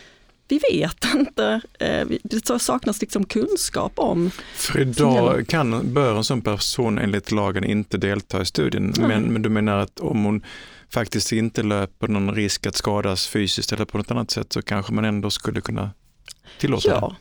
vi 0.49 0.59
vet 0.71 1.05
inte. 1.15 1.61
Eh, 1.79 2.07
det 2.23 2.59
saknas 2.59 3.01
liksom 3.01 3.25
kunskap 3.25 3.91
om. 3.95 4.31
För 4.55 4.79
idag 4.79 5.47
kan, 5.47 5.93
bör 5.93 6.17
en 6.17 6.23
sån 6.23 6.41
person 6.41 6.97
enligt 6.97 7.31
lagen 7.31 7.63
inte 7.63 7.97
delta 7.97 8.41
i 8.41 8.45
studien. 8.45 8.93
Men, 8.99 9.23
men 9.23 9.41
du 9.41 9.49
menar 9.49 9.77
att 9.77 9.99
om 9.99 10.23
hon 10.23 10.43
faktiskt 10.89 11.31
inte 11.31 11.63
löper 11.63 12.07
någon 12.07 12.35
risk 12.35 12.67
att 12.67 12.75
skadas 12.75 13.27
fysiskt 13.27 13.71
eller 13.71 13.85
på 13.85 13.97
något 13.97 14.11
annat 14.11 14.31
sätt 14.31 14.53
så 14.53 14.61
kanske 14.61 14.93
man 14.93 15.05
ändå 15.05 15.29
skulle 15.29 15.61
kunna 15.61 15.89
tillåta 16.59 16.89
ja. 16.89 17.15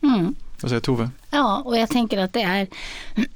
det? 0.00 0.06
Mm. 0.06 0.34
Vad 0.60 0.68
säger 0.68 0.80
Tove? 0.80 1.10
Ja, 1.30 1.62
och 1.64 1.78
jag 1.78 1.90
tänker 1.90 2.18
att 2.18 2.32
det 2.32 2.42
är, 2.42 2.66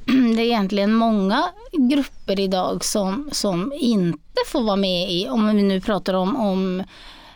det 0.37 0.43
är 0.43 0.47
egentligen 0.47 0.95
många 0.95 1.45
grupper 1.91 2.41
idag 2.41 2.85
som, 2.85 3.29
som 3.33 3.73
inte 3.81 4.19
får 4.47 4.63
vara 4.63 4.77
med 4.77 5.11
i, 5.11 5.29
om 5.29 5.57
vi 5.57 5.63
nu 5.63 5.81
pratar 5.81 6.15
om, 6.15 6.37
om 6.37 6.83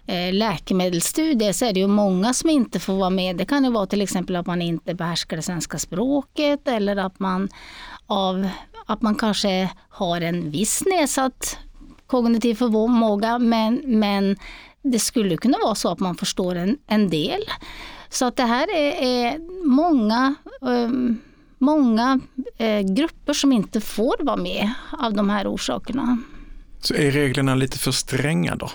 Eh, 0.09 0.33
läkemedelsstudier 0.33 1.53
så 1.53 1.65
är 1.65 1.73
det 1.73 1.81
ju 1.81 1.87
många 1.87 2.35
som 2.35 2.50
inte 2.50 2.81
får 2.81 2.97
vara 2.97 3.11
med. 3.11 3.37
Det 3.37 3.45
kan 3.45 3.65
ju 3.65 3.71
vara 3.71 3.87
till 3.87 4.03
exempel 4.03 4.37
att 4.37 4.47
man 4.47 4.62
inte 4.62 4.95
behärskar 4.95 5.37
det 5.37 5.43
svenska 5.43 5.79
språket 5.79 6.69
eller 6.69 6.97
att 6.97 7.21
man, 7.21 7.49
av, 8.07 8.49
att 8.87 9.03
man 9.03 9.15
kanske 9.15 9.71
har 9.88 10.21
en 10.21 10.50
viss 10.50 10.83
nedsatt 10.87 11.59
kognitiv 12.07 12.55
förmåga 12.55 13.38
men, 13.38 13.83
men 13.85 14.37
det 14.83 14.99
skulle 14.99 15.37
kunna 15.37 15.59
vara 15.65 15.75
så 15.75 15.88
att 15.88 16.00
man 16.00 16.15
förstår 16.15 16.55
en, 16.55 16.79
en 16.87 17.11
del. 17.11 17.41
Så 18.09 18.25
att 18.27 18.37
det 18.37 18.43
här 18.43 18.77
är, 18.77 19.03
är 19.03 19.38
många, 19.67 20.35
um, 20.61 21.21
många 21.59 22.21
eh, 22.59 22.81
grupper 22.81 23.33
som 23.33 23.53
inte 23.53 23.81
får 23.81 24.25
vara 24.25 24.37
med 24.37 24.71
av 24.99 25.15
de 25.15 25.31
här 25.31 25.55
orsakerna. 25.55 26.19
Så 26.81 26.95
är 26.95 27.11
reglerna 27.11 27.55
lite 27.55 27.79
för 27.79 27.93
stränga 27.93 28.57
då? 28.57 28.71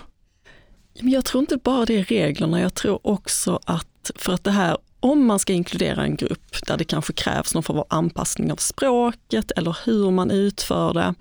Jag 0.93 1.25
tror 1.25 1.41
inte 1.41 1.57
bara 1.57 1.85
det 1.85 2.00
är 2.00 2.03
reglerna, 2.03 2.62
jag 2.62 2.73
tror 2.73 3.07
också 3.07 3.59
att 3.65 4.12
för 4.15 4.33
att 4.33 4.43
det 4.43 4.51
här 4.51 4.77
om 5.00 5.25
man 5.25 5.39
ska 5.39 5.53
inkludera 5.53 6.03
en 6.03 6.15
grupp 6.15 6.65
där 6.67 6.77
det 6.77 6.83
kanske 6.83 7.13
krävs 7.13 7.53
någon 7.53 7.63
form 7.63 7.77
av 7.77 7.85
anpassning 7.89 8.51
av 8.51 8.55
språket 8.55 9.51
eller 9.51 9.77
hur 9.85 10.12
man 10.12 10.31
utför 10.31 10.93
det, 10.93 11.13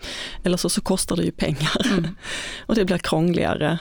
eller 0.44 0.56
så, 0.56 0.68
så 0.68 0.80
kostar 0.80 1.16
det 1.16 1.22
ju 1.22 1.30
pengar. 1.30 1.92
Mm. 1.92 2.16
och 2.66 2.74
det 2.74 2.84
blir 2.84 2.98
krångligare. 2.98 3.78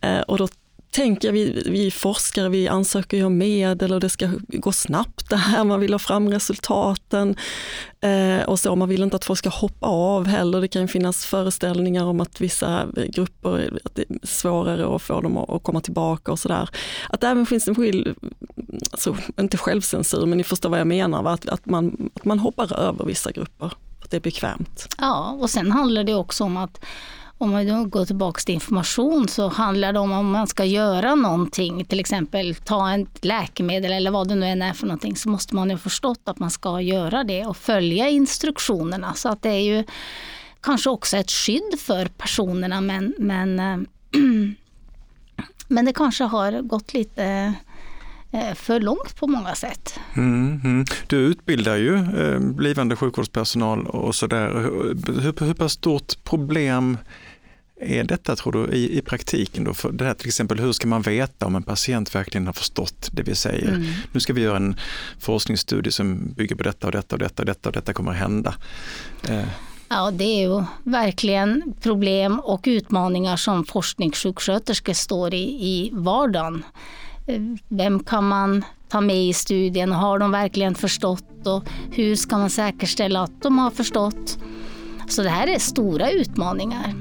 Eh, 0.00 0.20
och 0.20 0.38
då 0.38 0.48
tänker 0.92 1.32
vi, 1.32 1.62
vi 1.66 1.90
forskare, 1.90 2.48
vi 2.48 2.68
ansöker 2.68 3.16
ju 3.16 3.24
om 3.24 3.38
medel 3.38 3.92
och 3.92 4.00
det 4.00 4.08
ska 4.08 4.30
gå 4.48 4.72
snabbt 4.72 5.30
det 5.30 5.36
här, 5.36 5.64
man 5.64 5.80
vill 5.80 5.94
ha 5.94 5.98
fram 5.98 6.28
resultaten. 6.28 7.36
Eh, 8.00 8.42
och 8.42 8.60
så, 8.60 8.76
man 8.76 8.88
vill 8.88 9.02
inte 9.02 9.16
att 9.16 9.24
folk 9.24 9.38
ska 9.38 9.48
hoppa 9.48 9.86
av 9.86 10.26
heller. 10.26 10.60
Det 10.60 10.68
kan 10.68 10.88
finnas 10.88 11.24
föreställningar 11.24 12.04
om 12.04 12.20
att 12.20 12.40
vissa 12.40 12.86
grupper, 13.08 13.80
att 13.84 13.94
det 13.94 14.02
är 14.02 14.26
svårare 14.26 14.96
att 14.96 15.02
få 15.02 15.20
dem 15.20 15.36
att 15.36 15.62
komma 15.62 15.80
tillbaka 15.80 16.32
och 16.32 16.38
sådär. 16.38 16.68
Att 17.08 17.20
det 17.20 17.28
även 17.28 17.46
finns 17.46 17.68
en 17.68 17.74
skill, 17.74 18.14
alltså, 18.90 19.16
inte 19.40 19.56
självcensur, 19.56 20.26
men 20.26 20.38
ni 20.38 20.44
förstår 20.44 20.68
vad 20.68 20.80
jag 20.80 20.86
menar, 20.86 21.22
va? 21.22 21.32
Att, 21.32 21.48
att, 21.48 21.66
man, 21.66 22.10
att 22.14 22.24
man 22.24 22.38
hoppar 22.38 22.80
över 22.80 23.04
vissa 23.04 23.32
grupper, 23.32 23.72
att 24.02 24.10
det 24.10 24.16
är 24.16 24.20
bekvämt. 24.20 24.88
Ja, 24.98 25.38
och 25.40 25.50
sen 25.50 25.72
handlar 25.72 26.04
det 26.04 26.14
också 26.14 26.44
om 26.44 26.56
att 26.56 26.80
om 27.42 27.50
man 27.50 27.90
går 27.90 28.04
tillbaka 28.04 28.40
till 28.40 28.54
information 28.54 29.28
så 29.28 29.48
handlar 29.48 29.92
det 29.92 29.98
om 29.98 30.12
om 30.12 30.30
man 30.30 30.46
ska 30.46 30.64
göra 30.64 31.14
någonting, 31.14 31.84
till 31.84 32.00
exempel 32.00 32.54
ta 32.54 32.94
ett 32.94 33.24
läkemedel 33.24 33.92
eller 33.92 34.10
vad 34.10 34.28
det 34.28 34.34
nu 34.34 34.46
än 34.46 34.62
är 34.62 34.72
för 34.72 34.86
någonting, 34.86 35.16
så 35.16 35.28
måste 35.28 35.54
man 35.54 35.70
ju 35.70 35.78
förstått 35.78 36.20
att 36.24 36.38
man 36.38 36.50
ska 36.50 36.80
göra 36.80 37.24
det 37.24 37.46
och 37.46 37.56
följa 37.56 38.08
instruktionerna. 38.08 39.14
Så 39.14 39.28
att 39.28 39.42
det 39.42 39.48
är 39.48 39.76
ju 39.76 39.84
kanske 40.60 40.90
också 40.90 41.16
ett 41.16 41.30
skydd 41.30 41.74
för 41.78 42.06
personerna 42.06 42.80
men, 42.80 43.14
men, 43.18 43.56
men 45.68 45.84
det 45.84 45.92
kanske 45.92 46.24
har 46.24 46.62
gått 46.62 46.94
lite 46.94 47.54
eh, 48.30 48.54
för 48.54 48.80
långt 48.80 49.16
på 49.16 49.26
många 49.26 49.54
sätt. 49.54 50.00
Mm, 50.16 50.60
mm. 50.64 50.84
Du 51.06 51.16
utbildar 51.16 51.76
ju 51.76 51.94
eh, 51.96 52.38
blivande 52.38 52.96
sjukvårdspersonal 52.96 53.86
och 53.86 54.14
sådär. 54.14 54.48
Hur, 55.22 55.44
hur 55.46 55.54
pass 55.54 55.72
stort 55.72 56.24
problem 56.24 56.98
är 57.82 58.04
detta 58.04 58.36
tror 58.36 58.52
du 58.52 58.72
i, 58.72 58.98
i 58.98 59.00
praktiken? 59.02 59.64
Då? 59.64 59.74
För 59.74 59.92
det 59.92 60.04
här 60.04 60.14
till 60.14 60.26
exempel, 60.26 60.58
hur 60.60 60.72
ska 60.72 60.88
man 60.88 61.02
veta 61.02 61.46
om 61.46 61.56
en 61.56 61.62
patient 61.62 62.14
verkligen 62.14 62.46
har 62.46 62.52
förstått 62.52 63.08
det 63.12 63.22
vi 63.22 63.34
säger? 63.34 63.68
Mm. 63.68 63.86
Nu 64.12 64.20
ska 64.20 64.32
vi 64.32 64.40
göra 64.40 64.56
en 64.56 64.76
forskningsstudie 65.18 65.92
som 65.92 66.32
bygger 66.36 66.56
på 66.56 66.62
detta 66.62 66.86
och 66.86 66.92
detta 66.92 67.14
och 67.14 67.18
detta 67.18 67.42
och 67.42 67.46
detta 67.46 67.68
och 67.68 67.72
detta 67.72 67.92
kommer 67.92 68.10
att 68.10 68.18
hända. 68.18 68.54
Eh. 69.28 69.48
Ja, 69.88 70.10
det 70.10 70.24
är 70.24 70.48
ju 70.48 70.64
verkligen 70.84 71.74
problem 71.82 72.40
och 72.40 72.60
utmaningar 72.64 73.36
som 73.36 73.64
forskningssjuksköterskor 73.64 74.92
står 74.92 75.34
i 75.34 75.42
i 75.42 75.90
vardagen. 75.92 76.64
Vem 77.68 78.04
kan 78.04 78.28
man 78.28 78.64
ta 78.88 79.00
med 79.00 79.24
i 79.24 79.32
studien? 79.32 79.92
Har 79.92 80.18
de 80.18 80.30
verkligen 80.30 80.74
förstått? 80.74 81.46
Och 81.46 81.64
hur 81.90 82.16
ska 82.16 82.38
man 82.38 82.50
säkerställa 82.50 83.22
att 83.22 83.42
de 83.42 83.58
har 83.58 83.70
förstått? 83.70 84.38
Så 85.08 85.22
det 85.22 85.28
här 85.28 85.46
är 85.46 85.58
stora 85.58 86.10
utmaningar. 86.10 86.94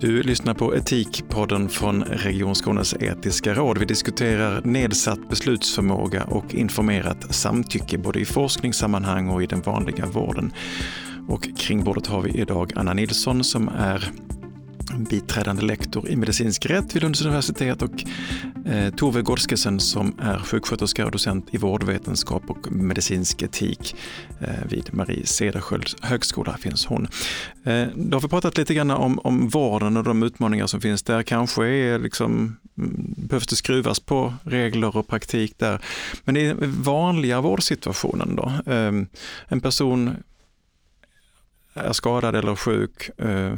Du 0.00 0.22
lyssnar 0.22 0.54
på 0.54 0.76
Etikpodden 0.76 1.68
från 1.68 2.04
Region 2.04 2.54
Skånes 2.54 2.94
etiska 3.00 3.54
råd. 3.54 3.78
Vi 3.78 3.84
diskuterar 3.84 4.60
nedsatt 4.64 5.28
beslutsförmåga 5.28 6.24
och 6.24 6.54
informerat 6.54 7.34
samtycke 7.34 7.98
både 7.98 8.20
i 8.20 8.24
forskningssammanhang 8.24 9.28
och 9.28 9.42
i 9.42 9.46
den 9.46 9.60
vanliga 9.60 10.06
vården. 10.06 10.52
Och 11.28 11.48
kring 11.58 11.84
bordet 11.84 12.06
har 12.06 12.22
vi 12.22 12.30
idag 12.30 12.72
Anna 12.76 12.94
Nilsson 12.94 13.44
som 13.44 13.68
är 13.68 14.12
biträdande 14.94 15.62
lektor 15.62 16.08
i 16.08 16.16
medicinsk 16.16 16.66
rätt 16.66 16.96
vid 16.96 17.02
Lunds 17.02 17.22
universitet 17.22 17.82
och 17.82 18.04
eh, 18.66 18.90
Tove 18.94 19.22
Gårdskesen 19.22 19.80
som 19.80 20.18
är 20.20 20.38
sjuksköterska 20.38 21.04
och 21.04 21.10
docent 21.10 21.54
i 21.54 21.58
vårdvetenskap 21.58 22.50
och 22.50 22.72
medicinsk 22.72 23.42
etik 23.42 23.96
eh, 24.40 24.68
vid 24.68 24.94
Marie 24.94 25.26
Cederschiölds 25.26 25.96
högskola 26.00 26.56
finns 26.56 26.86
hon. 26.86 27.08
Eh, 27.64 27.86
då 27.94 28.16
har 28.16 28.22
vi 28.22 28.28
pratat 28.28 28.58
lite 28.58 28.74
grann 28.74 28.90
om, 28.90 29.18
om 29.18 29.48
vården 29.48 29.96
och 29.96 30.04
de 30.04 30.22
utmaningar 30.22 30.66
som 30.66 30.80
finns 30.80 31.02
där. 31.02 31.22
Kanske 31.22 31.66
är 31.66 31.98
liksom, 31.98 32.56
mm, 32.78 33.14
behövs 33.16 33.46
det 33.46 33.56
skruvas 33.56 34.00
på 34.00 34.34
regler 34.42 34.96
och 34.96 35.08
praktik 35.08 35.58
där. 35.58 35.80
Men 36.24 36.36
i 36.36 36.54
vanliga 36.60 37.40
vårdsituationen 37.40 38.36
då, 38.36 38.72
eh, 38.72 38.92
en 39.48 39.60
person 39.60 40.16
är 41.76 41.92
skadad 41.92 42.36
eller 42.36 42.56
sjuk 42.56 43.10
eh, 43.18 43.54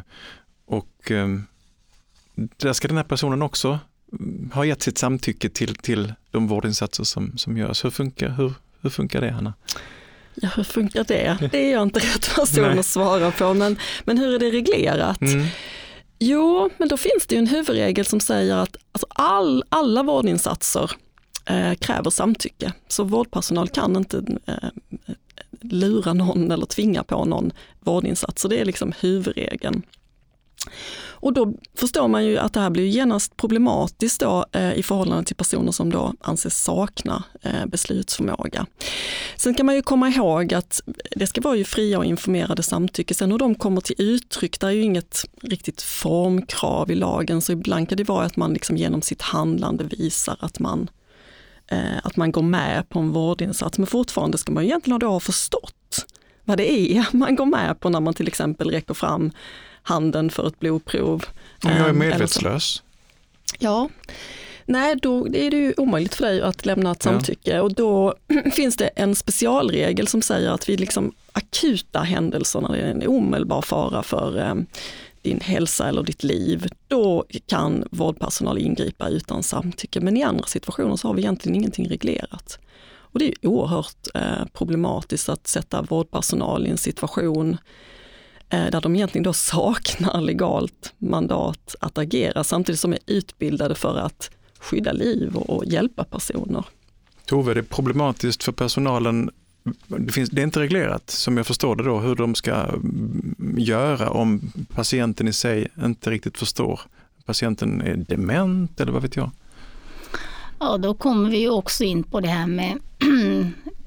och 0.69 1.11
eh, 1.11 1.29
där 2.35 2.73
ska 2.73 2.89
den 2.89 2.97
här 2.97 3.05
personen 3.05 3.43
också 3.43 3.79
mm, 4.13 4.51
ha 4.55 4.65
gett 4.65 4.83
sitt 4.83 4.99
samtycke 4.99 5.49
till, 5.49 5.75
till 5.75 6.13
de 6.31 6.47
vårdinsatser 6.47 7.05
som, 7.05 7.39
som 7.39 7.57
görs. 7.57 7.85
Hur 7.85 7.91
funkar, 7.91 8.29
hur, 8.29 8.53
hur 8.81 8.91
funkar 8.91 9.21
det 9.21 9.31
Hanna? 9.31 9.55
Ja, 10.35 10.49
hur 10.57 10.65
funkar 10.65 11.05
det? 11.05 11.49
Det 11.53 11.59
är 11.59 11.73
jag 11.73 11.83
inte 11.83 12.01
rätt 12.01 12.35
person 12.35 12.79
att 12.79 12.87
svara 12.87 13.31
på, 13.31 13.55
men, 13.55 13.79
men 14.05 14.19
hur 14.19 14.35
är 14.35 14.39
det 14.39 14.51
reglerat? 14.51 15.21
Mm. 15.21 15.47
Jo, 16.19 16.71
men 16.79 16.89
då 16.89 16.97
finns 16.97 17.27
det 17.27 17.35
ju 17.35 17.39
en 17.39 17.47
huvudregel 17.47 18.05
som 18.05 18.21
säger 18.21 18.57
att 18.57 18.77
alltså 18.93 19.07
all, 19.09 19.65
alla 19.69 20.03
vårdinsatser 20.03 20.91
eh, 21.45 21.75
kräver 21.75 22.11
samtycke. 22.11 22.73
Så 22.89 23.05
vårdpersonal 23.05 23.69
kan 23.69 23.97
inte 23.97 24.25
eh, 24.47 24.69
lura 25.61 26.13
någon 26.13 26.51
eller 26.51 26.67
tvinga 26.67 27.03
på 27.03 27.25
någon 27.25 27.53
vårdinsats. 27.81 28.43
Så 28.43 28.49
det 28.49 28.59
är 28.59 28.65
liksom 28.65 28.93
huvudregeln. 29.01 29.83
Och 31.21 31.33
då 31.33 31.53
förstår 31.75 32.09
man 32.09 32.25
ju 32.25 32.39
att 32.39 32.53
det 32.53 32.61
här 32.61 32.71
blir 32.71 32.87
genast 32.87 33.37
problematiskt 33.37 34.21
då, 34.21 34.45
eh, 34.53 34.73
i 34.73 34.83
förhållande 34.83 35.25
till 35.25 35.37
personer 35.37 35.73
som 35.73 35.93
då 35.93 36.15
anses 36.21 36.63
sakna 36.63 37.23
eh, 37.43 37.67
beslutsförmåga. 37.67 38.67
Sen 39.37 39.55
kan 39.55 39.67
man 39.67 39.75
ju 39.75 39.83
komma 39.83 40.09
ihåg 40.09 40.55
att 40.55 40.81
det 41.11 41.27
ska 41.27 41.41
vara 41.41 41.57
ju 41.57 41.65
fria 41.65 41.99
och 41.99 42.05
informerade 42.05 42.63
samtycke. 42.63 43.15
Sen 43.15 43.31
hur 43.31 43.39
de 43.39 43.55
kommer 43.55 43.81
till 43.81 43.97
uttryck, 43.99 44.61
det 44.61 44.67
är 44.67 44.71
ju 44.71 44.83
inget 44.83 45.25
riktigt 45.43 45.83
formkrav 45.83 46.91
i 46.91 46.95
lagen, 46.95 47.43
så 47.43 47.53
ibland 47.53 47.89
kan 47.89 47.97
det 47.97 48.05
vara 48.05 48.25
att 48.25 48.37
man 48.37 48.53
liksom 48.53 48.77
genom 48.77 49.03
sitt 49.03 49.23
handlande 49.23 49.85
visar 49.85 50.37
att 50.41 50.59
man 50.59 50.91
eh, 51.69 51.99
att 52.03 52.17
man 52.17 52.33
går 52.33 52.43
med 52.43 52.89
på 52.89 52.99
en 52.99 53.13
vårdinsats. 53.13 53.79
Men 53.79 53.87
fortfarande 53.87 54.39
ska 54.39 54.53
man 54.53 54.63
ju 54.63 54.69
egentligen 54.69 54.99
då 54.99 55.09
ha 55.09 55.21
förstått 55.21 56.07
vad 56.45 56.59
det 56.59 56.73
är 56.73 57.07
man 57.13 57.37
går 57.37 57.47
med 57.47 57.81
på 57.81 57.89
när 57.89 58.01
man 58.01 58.15
till 58.15 58.29
exempel 58.29 58.71
räcker 58.71 58.95
fram 58.95 59.31
handen 59.89 60.31
för 60.31 60.47
ett 60.47 60.61
blodprov. 60.61 61.25
Om 61.65 61.71
jag 61.71 61.81
är 61.81 61.89
ehm, 61.89 61.99
medvetslös? 61.99 62.83
Ja, 63.59 63.89
nej 64.67 64.97
då 65.03 65.27
är 65.27 65.51
det 65.51 65.57
ju 65.57 65.75
omöjligt 65.77 66.15
för 66.15 66.25
dig 66.25 66.43
att 66.43 66.67
lämna 66.67 66.91
ett 66.91 67.03
samtycke 67.03 67.57
ja. 67.57 67.63
och 67.63 67.75
då 67.75 68.15
finns 68.53 68.77
det 68.77 68.87
en 68.87 69.15
specialregel 69.15 70.07
som 70.07 70.23
säger 70.23 70.51
att 70.51 70.69
vid 70.69 70.81
liksom 70.81 71.13
akuta 71.33 72.01
händelser, 72.01 72.61
när 72.61 72.73
det 72.73 72.79
är 72.79 72.91
en 72.91 73.07
omedelbar 73.07 73.63
fara 73.63 74.03
för 74.03 74.39
eh, 74.39 74.55
din 75.23 75.41
hälsa 75.41 75.89
eller 75.89 76.03
ditt 76.03 76.25
liv, 76.25 76.67
då 76.89 77.25
kan 77.47 77.89
vårdpersonal 77.91 78.59
ingripa 78.59 79.09
utan 79.09 79.43
samtycke. 79.43 80.01
Men 80.01 80.17
i 80.17 80.23
andra 80.23 80.45
situationer 80.45 80.97
så 80.97 81.09
har 81.09 81.15
vi 81.15 81.23
egentligen 81.23 81.57
ingenting 81.57 81.89
reglerat. 81.89 82.59
Och 83.13 83.19
det 83.19 83.29
är 83.29 83.47
oerhört 83.47 84.07
eh, 84.15 84.45
problematiskt 84.53 85.29
att 85.29 85.47
sätta 85.47 85.83
vårdpersonal 85.83 86.67
i 86.67 86.71
en 86.71 86.79
situation 86.79 87.57
Eh, 88.51 88.67
där 88.71 88.81
de 88.81 88.97
egentligen 88.97 89.23
då 89.23 89.33
saknar 89.33 90.21
legalt 90.21 90.95
mandat 90.99 91.77
att 91.81 91.99
agera 91.99 92.45
samtidigt 92.45 92.81
som 92.81 92.93
är 92.93 92.99
utbildade 93.07 93.75
för 93.75 93.99
att 93.99 94.31
skydda 94.59 94.93
liv 94.93 95.37
och, 95.37 95.65
hjälpa 95.65 96.05
personer. 96.05 96.65
Tove, 97.25 97.55
det 97.55 97.61
är 97.61 97.65
problematiskt 97.65 98.45
för 98.45 98.53
personalen 98.53 99.31
det, 99.87 100.13
finns, 100.13 100.31
det 100.31 100.43
är 100.43 100.45
inte 100.45 100.61
reglerat, 100.61 101.11
som 101.11 101.37
jag 101.37 101.47
förstår 101.47 101.77
det 101.77 101.85
då, 101.85 101.99
hur 101.99 102.15
de 102.15 102.35
ska 102.35 102.55
mm, 102.55 103.55
göra 103.59 104.11
om 104.11 104.53
patienten 104.75 105.29
i 105.29 105.33
sig 105.33 105.69
inte 105.85 106.11
riktigt 106.11 106.39
förstår. 106.39 106.81
Patienten 107.25 107.81
är 107.81 107.97
dement 107.97 108.81
eller 108.81 108.93
vad 108.93 109.03
vet 109.03 109.17
jag? 109.17 109.31
Ja, 110.61 110.79
då 110.79 110.95
kommer 110.95 111.31
vi 111.31 111.49
också 111.49 111.85
in 111.85 112.03
på 112.03 112.21
det 112.21 112.29
här 112.29 112.47
med 112.47 112.79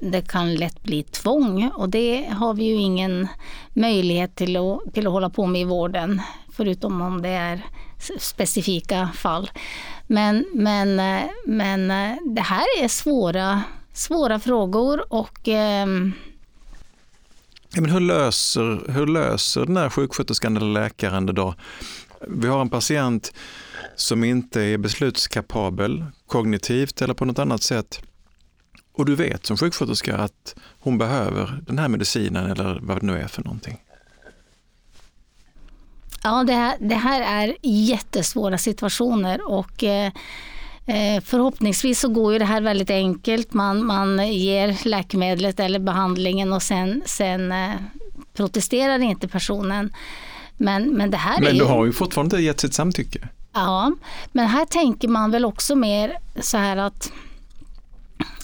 det 0.00 0.28
kan 0.28 0.54
lätt 0.54 0.82
bli 0.82 1.02
tvång 1.02 1.70
och 1.74 1.88
det 1.88 2.28
har 2.30 2.54
vi 2.54 2.64
ju 2.64 2.74
ingen 2.74 3.28
möjlighet 3.72 4.36
till 4.36 4.56
att, 4.56 4.94
till 4.94 5.06
att 5.06 5.12
hålla 5.12 5.30
på 5.30 5.46
med 5.46 5.60
i 5.60 5.64
vården, 5.64 6.20
förutom 6.52 7.00
om 7.00 7.22
det 7.22 7.28
är 7.28 7.64
specifika 8.18 9.08
fall. 9.14 9.50
Men, 10.06 10.46
men, 10.54 11.00
men 11.46 11.90
eh, 11.90 12.16
det 12.26 12.40
här 12.40 12.64
är 12.82 12.88
svåra 12.88 13.62
svåra 13.92 14.38
frågor 14.38 15.12
och 15.12 15.48
eh... 15.48 15.86
ja, 17.74 17.80
men 17.80 17.90
hur, 17.90 18.00
löser, 18.00 18.92
hur 18.92 19.06
löser 19.06 19.66
den 19.66 19.76
här 19.76 19.90
sjuksköterskan 19.90 20.56
eller 20.56 20.72
läkaren 20.72 21.26
det 21.26 21.32
då? 21.32 21.54
Vi 22.28 22.48
har 22.48 22.60
en 22.60 22.70
patient 22.70 23.32
som 24.02 24.24
inte 24.24 24.62
är 24.62 24.78
beslutskapabel 24.78 26.04
kognitivt 26.26 27.02
eller 27.02 27.14
på 27.14 27.24
något 27.24 27.38
annat 27.38 27.62
sätt. 27.62 28.02
Och 28.92 29.04
du 29.04 29.14
vet 29.14 29.46
som 29.46 29.56
sjuksköterska 29.56 30.16
att 30.16 30.54
hon 30.78 30.98
behöver 30.98 31.62
den 31.66 31.78
här 31.78 31.88
medicinen 31.88 32.50
eller 32.50 32.78
vad 32.82 33.00
det 33.00 33.06
nu 33.06 33.18
är 33.18 33.28
för 33.28 33.44
någonting. 33.44 33.78
Ja, 36.22 36.44
det 36.44 36.52
här, 36.52 36.76
det 36.80 36.94
här 36.94 37.46
är 37.46 37.56
jättesvåra 37.62 38.58
situationer 38.58 39.50
och 39.50 39.84
eh, 39.84 40.12
Eh, 40.86 41.22
förhoppningsvis 41.24 42.00
så 42.00 42.08
går 42.08 42.32
ju 42.32 42.38
det 42.38 42.44
här 42.44 42.60
väldigt 42.60 42.90
enkelt. 42.90 43.52
Man, 43.52 43.84
man 43.84 44.32
ger 44.32 44.88
läkemedlet 44.88 45.60
eller 45.60 45.78
behandlingen 45.78 46.52
och 46.52 46.62
sen, 46.62 47.02
sen 47.06 47.52
eh, 47.52 47.70
protesterar 48.34 48.98
inte 48.98 49.28
personen. 49.28 49.92
Men, 50.56 50.94
men 50.94 51.10
det 51.10 51.16
här 51.16 51.40
Men 51.40 51.54
är 51.54 51.58
du 51.58 51.64
har 51.64 51.84
ju 51.84 51.92
fortfarande 51.92 52.36
inte 52.36 52.44
gett 52.44 52.60
sitt 52.60 52.74
samtycke. 52.74 53.28
Ja, 53.52 53.92
men 54.32 54.46
här 54.46 54.64
tänker 54.64 55.08
man 55.08 55.30
väl 55.30 55.44
också 55.44 55.76
mer 55.76 56.18
så 56.40 56.56
här 56.56 56.76
att 56.76 57.12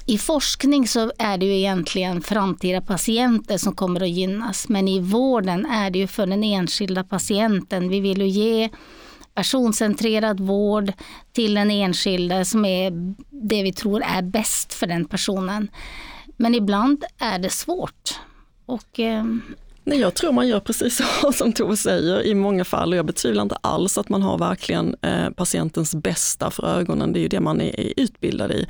i 0.07 0.19
forskning 0.19 0.88
så 0.88 1.12
är 1.19 1.38
det 1.38 1.47
ju 1.47 1.57
egentligen 1.57 2.23
framtida 2.23 2.81
patienter 2.81 3.59
som 3.59 3.75
kommer 3.75 4.03
att 4.03 4.09
gynnas. 4.09 4.69
Men 4.69 4.88
i 4.88 5.00
vården 5.00 5.67
är 5.67 5.91
det 5.91 5.99
ju 5.99 6.07
för 6.07 6.27
den 6.27 6.45
enskilda 6.45 7.05
patienten. 7.05 7.88
Vi 7.88 8.00
vill 8.00 8.21
ju 8.21 8.29
ge 8.29 8.69
personcentrerad 9.35 10.41
vård 10.41 10.93
till 11.33 11.55
den 11.55 11.71
enskilde 11.71 12.45
som 12.45 12.65
är 12.65 12.93
det 13.31 13.62
vi 13.62 13.73
tror 13.73 14.03
är 14.03 14.23
bäst 14.23 14.75
för 14.75 14.87
den 14.87 15.05
personen. 15.05 15.71
Men 16.37 16.55
ibland 16.55 17.05
är 17.19 17.38
det 17.38 17.50
svårt. 17.50 18.21
Och, 18.67 19.00
eh, 19.00 19.25
Nej, 19.88 20.00
jag 20.00 20.14
tror 20.14 20.33
man 20.33 20.49
gör 20.49 20.61
precis 20.61 20.97
så 20.97 21.33
som 21.35 21.52
Tove 21.52 21.76
säger 21.76 22.23
i 22.23 22.35
många 22.35 22.64
fall 22.64 22.92
och 22.92 22.99
jag 22.99 23.07
betvivlar 23.07 23.42
inte 23.42 23.57
alls 23.61 23.99
att 23.99 24.09
man 24.09 24.23
har 24.23 24.38
verkligen 24.38 24.97
eh, 25.02 25.30
patientens 25.30 25.95
bästa 25.95 26.50
för 26.50 26.66
ögonen. 26.66 27.12
Det 27.12 27.18
är 27.18 27.23
ju 27.23 27.28
det 27.28 27.40
man 27.40 27.61
är, 27.61 27.92
utbildad 27.97 28.52
i. 28.52 28.66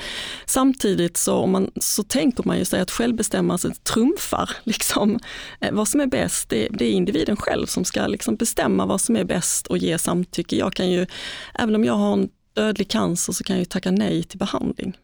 Samtidigt 0.46 1.16
så, 1.16 1.46
man, 1.46 1.70
så 1.80 2.02
tänker 2.02 2.42
man 2.46 2.58
ju 2.58 2.64
sig 2.64 2.80
att 2.80 2.90
självbestämmelse 2.90 3.70
trumfar 3.82 4.50
liksom, 4.64 5.18
eh, 5.60 5.72
vad 5.72 5.88
som 5.88 6.00
är 6.00 6.06
bäst. 6.06 6.48
Det, 6.48 6.68
det, 6.70 6.84
är 6.84 6.90
individen 6.90 7.37
själv 7.37 7.66
som 7.66 7.84
ska 7.84 8.06
liksom 8.06 8.37
bestämma 8.37 8.87
vad 8.87 9.00
som 9.00 9.16
är 9.16 9.25
bäst 9.25 9.66
och 9.66 9.78
ge 9.78 9.98
samtycke. 9.98 10.56
Jag 10.56 10.75
kan 10.75 10.90
ju, 10.90 11.06
även 11.54 11.75
om 11.75 11.84
jag 11.84 11.94
har 11.94 12.12
en 12.12 12.28
dödlig 12.54 12.90
cancer 12.90 13.32
så 13.32 13.44
kan 13.44 13.56
jag 13.56 13.60
ju 13.60 13.64
tacka 13.64 13.90
nej 13.90 14.22
till 14.22 14.38
behandling. 14.38 14.96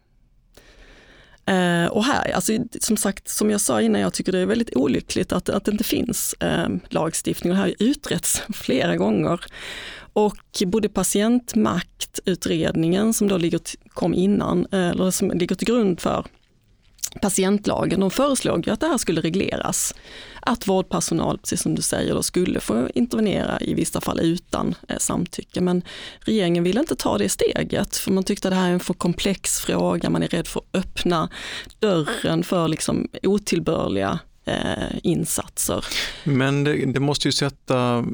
Eh, 1.46 1.86
och 1.86 2.04
här, 2.04 2.32
alltså, 2.32 2.52
som 2.80 2.96
sagt, 2.96 3.28
som 3.28 3.50
jag 3.50 3.60
sa 3.60 3.80
innan, 3.80 4.00
jag 4.00 4.12
tycker 4.12 4.32
det 4.32 4.38
är 4.38 4.46
väldigt 4.46 4.76
olyckligt 4.76 5.32
att, 5.32 5.48
att 5.48 5.64
det 5.64 5.70
inte 5.70 5.84
finns 5.84 6.34
eh, 6.40 6.68
lagstiftning 6.88 7.50
och 7.50 7.56
det 7.56 7.62
här 7.62 7.68
har 7.68 7.74
utretts 7.78 8.42
flera 8.54 8.96
gånger. 8.96 9.40
Och 10.12 10.62
både 10.66 10.88
patientmaktutredningen 10.88 13.12
som 13.12 13.28
då 13.28 13.36
ligger, 13.36 13.60
kom 13.88 14.14
innan, 14.14 14.66
eh, 14.72 14.88
eller 14.88 15.10
som 15.10 15.30
ligger 15.30 15.56
till 15.56 15.66
grund 15.66 16.00
för 16.00 16.26
patientlagen, 17.20 18.00
de 18.00 18.10
föreslog 18.10 18.66
ju 18.66 18.72
att 18.72 18.80
det 18.80 18.86
här 18.86 18.98
skulle 18.98 19.20
regleras. 19.20 19.94
Att 20.40 20.68
vårdpersonal, 20.68 21.38
precis 21.38 21.62
som 21.62 21.74
du 21.74 21.82
säger, 21.82 22.14
då 22.14 22.22
skulle 22.22 22.60
få 22.60 22.88
intervenera 22.94 23.60
i 23.60 23.74
vissa 23.74 24.00
fall 24.00 24.20
utan 24.20 24.74
eh, 24.88 24.96
samtycke. 24.98 25.60
Men 25.60 25.82
regeringen 26.20 26.64
ville 26.64 26.80
inte 26.80 26.96
ta 26.96 27.18
det 27.18 27.28
steget 27.28 27.96
för 27.96 28.10
man 28.10 28.24
tyckte 28.24 28.48
att 28.48 28.52
det 28.52 28.56
här 28.56 28.68
är 28.68 28.72
en 28.72 28.80
för 28.80 28.94
komplex 28.94 29.58
fråga, 29.58 30.10
man 30.10 30.22
är 30.22 30.28
rädd 30.28 30.46
för 30.46 30.60
att 30.60 30.76
öppna 30.76 31.28
dörren 31.78 32.44
för 32.44 32.68
liksom 32.68 33.08
otillbörliga 33.22 34.18
eh, 34.44 34.98
insatser. 35.02 35.84
Men 36.24 36.64
det, 36.64 36.92
det 36.92 37.00
måste 37.00 37.28
ju 37.28 37.32
sätta 37.32 38.04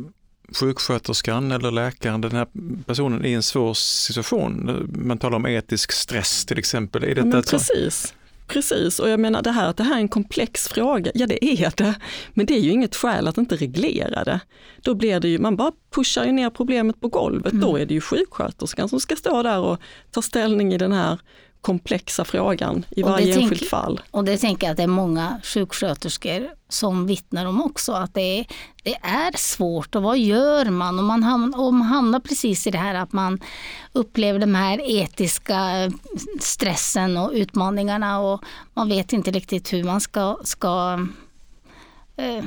sjuksköterskan 0.54 1.52
eller 1.52 1.70
läkaren, 1.70 2.20
den 2.20 2.32
här 2.32 2.46
personen 2.86 3.24
i 3.24 3.32
en 3.32 3.42
svår 3.42 3.74
situation. 3.74 4.88
Man 4.94 5.18
talar 5.18 5.36
om 5.36 5.46
etisk 5.46 5.92
stress 5.92 6.44
till 6.44 6.58
exempel. 6.58 7.04
Är 7.04 7.14
detta 7.14 7.26
Men 7.26 7.42
precis. 7.42 8.14
Precis, 8.50 8.98
och 8.98 9.08
jag 9.08 9.20
menar 9.20 9.42
det 9.42 9.50
här 9.50 9.68
att 9.68 9.76
det 9.76 9.82
här 9.82 9.96
är 9.96 10.00
en 10.00 10.08
komplex 10.08 10.68
fråga, 10.68 11.10
ja 11.14 11.26
det 11.26 11.44
är 11.44 11.72
det, 11.76 11.94
men 12.34 12.46
det 12.46 12.54
är 12.54 12.60
ju 12.60 12.70
inget 12.70 12.96
skäl 12.96 13.28
att 13.28 13.38
inte 13.38 13.56
reglera 13.56 14.24
det. 14.24 14.40
Då 14.82 14.94
blir 14.94 15.20
det 15.20 15.28
ju, 15.28 15.38
man 15.38 15.56
bara 15.56 15.72
pushar 15.94 16.24
ju 16.24 16.32
ner 16.32 16.50
problemet 16.50 17.00
på 17.00 17.08
golvet, 17.08 17.52
mm. 17.52 17.66
då 17.66 17.76
är 17.76 17.86
det 17.86 17.94
ju 17.94 18.00
sjuksköterskan 18.00 18.88
som 18.88 19.00
ska 19.00 19.16
stå 19.16 19.42
där 19.42 19.60
och 19.60 19.78
ta 20.10 20.22
ställning 20.22 20.74
i 20.74 20.78
den 20.78 20.92
här 20.92 21.18
komplexa 21.60 22.24
frågan 22.24 22.84
i 22.90 23.02
varje 23.02 23.34
enskilt 23.34 23.68
fall. 23.68 24.00
Och 24.10 24.24
det 24.24 24.36
tänker 24.36 24.66
jag 24.66 24.70
att 24.70 24.76
det 24.76 24.82
är 24.82 24.86
många 24.86 25.40
sjuksköterskor 25.42 26.48
som 26.68 27.06
vittnar 27.06 27.46
om 27.46 27.62
också, 27.62 27.92
att 27.92 28.14
det 28.14 28.38
är, 28.38 28.46
det 28.82 28.94
är 29.02 29.36
svårt 29.36 29.94
och 29.94 30.02
vad 30.02 30.18
gör 30.18 30.64
man? 30.64 30.98
Och 30.98 31.04
man, 31.04 31.22
hamnar, 31.22 31.60
och 31.60 31.74
man 31.74 31.86
hamnar 31.86 32.20
precis 32.20 32.66
i 32.66 32.70
det 32.70 32.78
här 32.78 32.94
att 32.94 33.12
man 33.12 33.40
upplever 33.92 34.38
de 34.38 34.54
här 34.54 34.80
etiska 34.84 35.90
stressen 36.40 37.16
och 37.16 37.30
utmaningarna 37.34 38.20
och 38.20 38.44
man 38.74 38.88
vet 38.88 39.12
inte 39.12 39.30
riktigt 39.30 39.72
hur 39.72 39.84
man 39.84 40.00
ska, 40.00 40.36
ska 40.44 41.06
eh, 42.16 42.44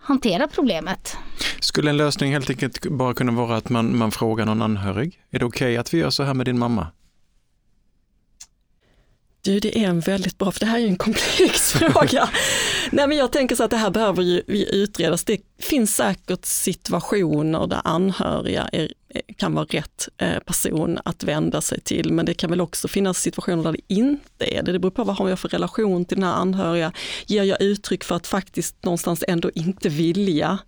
hantera 0.00 0.48
problemet. 0.48 1.16
Skulle 1.60 1.90
en 1.90 1.96
lösning 1.96 2.32
helt 2.32 2.50
enkelt 2.50 2.86
bara 2.90 3.14
kunna 3.14 3.32
vara 3.32 3.56
att 3.56 3.68
man, 3.68 3.96
man 3.96 4.12
frågar 4.12 4.46
någon 4.46 4.62
anhörig? 4.62 5.20
Är 5.30 5.38
det 5.38 5.44
okej 5.44 5.66
okay 5.66 5.76
att 5.76 5.94
vi 5.94 5.98
gör 5.98 6.10
så 6.10 6.22
här 6.22 6.34
med 6.34 6.46
din 6.46 6.58
mamma? 6.58 6.86
Du, 9.44 9.60
det 9.60 9.78
är 9.78 9.88
en 9.88 10.00
väldigt 10.00 10.38
bra, 10.38 10.52
för 10.52 10.60
det 10.60 10.66
här 10.66 10.76
är 10.76 10.82
ju 10.82 10.88
en 10.88 10.96
komplex 10.96 11.72
fråga. 11.72 12.28
Nej, 12.90 13.08
men 13.08 13.16
jag 13.18 13.32
tänker 13.32 13.56
så 13.56 13.64
att 13.64 13.70
det 13.70 13.76
här 13.76 13.90
behöver 13.90 14.22
ju 14.22 14.42
utredas. 14.72 15.24
Det 15.24 15.40
finns 15.60 15.96
säkert 15.96 16.44
situationer 16.44 17.66
där 17.66 17.80
anhöriga 17.84 18.68
är 18.72 18.92
kan 19.36 19.54
vara 19.54 19.64
rätt 19.64 20.08
eh, 20.18 20.38
person 20.38 20.98
att 21.04 21.24
vända 21.24 21.60
sig 21.60 21.80
till. 21.80 22.12
Men 22.12 22.26
det 22.26 22.34
kan 22.34 22.50
väl 22.50 22.60
också 22.60 22.88
finnas 22.88 23.18
situationer 23.18 23.64
där 23.64 23.72
det 23.72 23.94
inte 23.94 24.56
är 24.56 24.62
det. 24.62 24.72
Det 24.72 24.78
beror 24.78 24.90
på 24.90 25.04
vad 25.04 25.16
har 25.16 25.28
jag 25.28 25.38
för 25.38 25.48
relation 25.48 26.04
till 26.04 26.16
den 26.16 26.24
här 26.24 26.34
anhöriga. 26.34 26.92
Ger 27.26 27.42
jag 27.42 27.62
uttryck 27.62 28.04
för 28.04 28.14
att 28.14 28.26
faktiskt 28.26 28.84
någonstans 28.84 29.24
ändå 29.28 29.50
inte 29.54 29.88
vilja, 29.88 30.58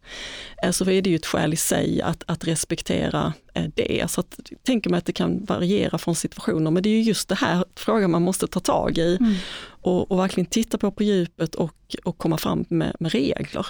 eh, 0.63 0.71
så 0.71 0.91
är 0.91 1.03
det 1.03 1.11
ju 1.11 1.17
ett 1.17 1.27
skäl 1.27 1.53
i 1.53 1.57
sig 1.57 2.03
att, 2.03 2.23
att 2.27 2.45
respektera 2.45 3.33
eh, 3.55 3.65
det. 3.75 4.11
Så 4.11 4.21
att, 4.21 4.41
tänker 4.63 4.91
mig 4.91 4.99
att 4.99 5.07
det 5.07 5.13
kan 5.13 5.45
variera 5.45 5.99
från 5.99 6.15
situationer, 6.15 6.71
men 6.71 6.83
det 6.83 6.89
är 6.89 6.95
ju 6.95 7.03
just 7.03 7.29
det 7.29 7.35
här 7.35 7.65
frågan 7.75 8.11
man 8.11 8.23
måste 8.23 8.47
ta 8.47 8.61
tag 8.61 8.99
i 8.99 9.17
mm. 9.21 9.35
och, 9.83 10.11
och, 10.11 10.19
verkligen 10.19 10.47
titta 10.47 10.79
på 10.79 10.91
på 10.91 11.03
djupet 11.03 11.55
och, 11.55 11.97
och 12.05 12.19
komma 12.19 12.39
fram 12.39 12.65
med, 12.69 12.97
med 13.01 13.13
regler. 13.13 13.67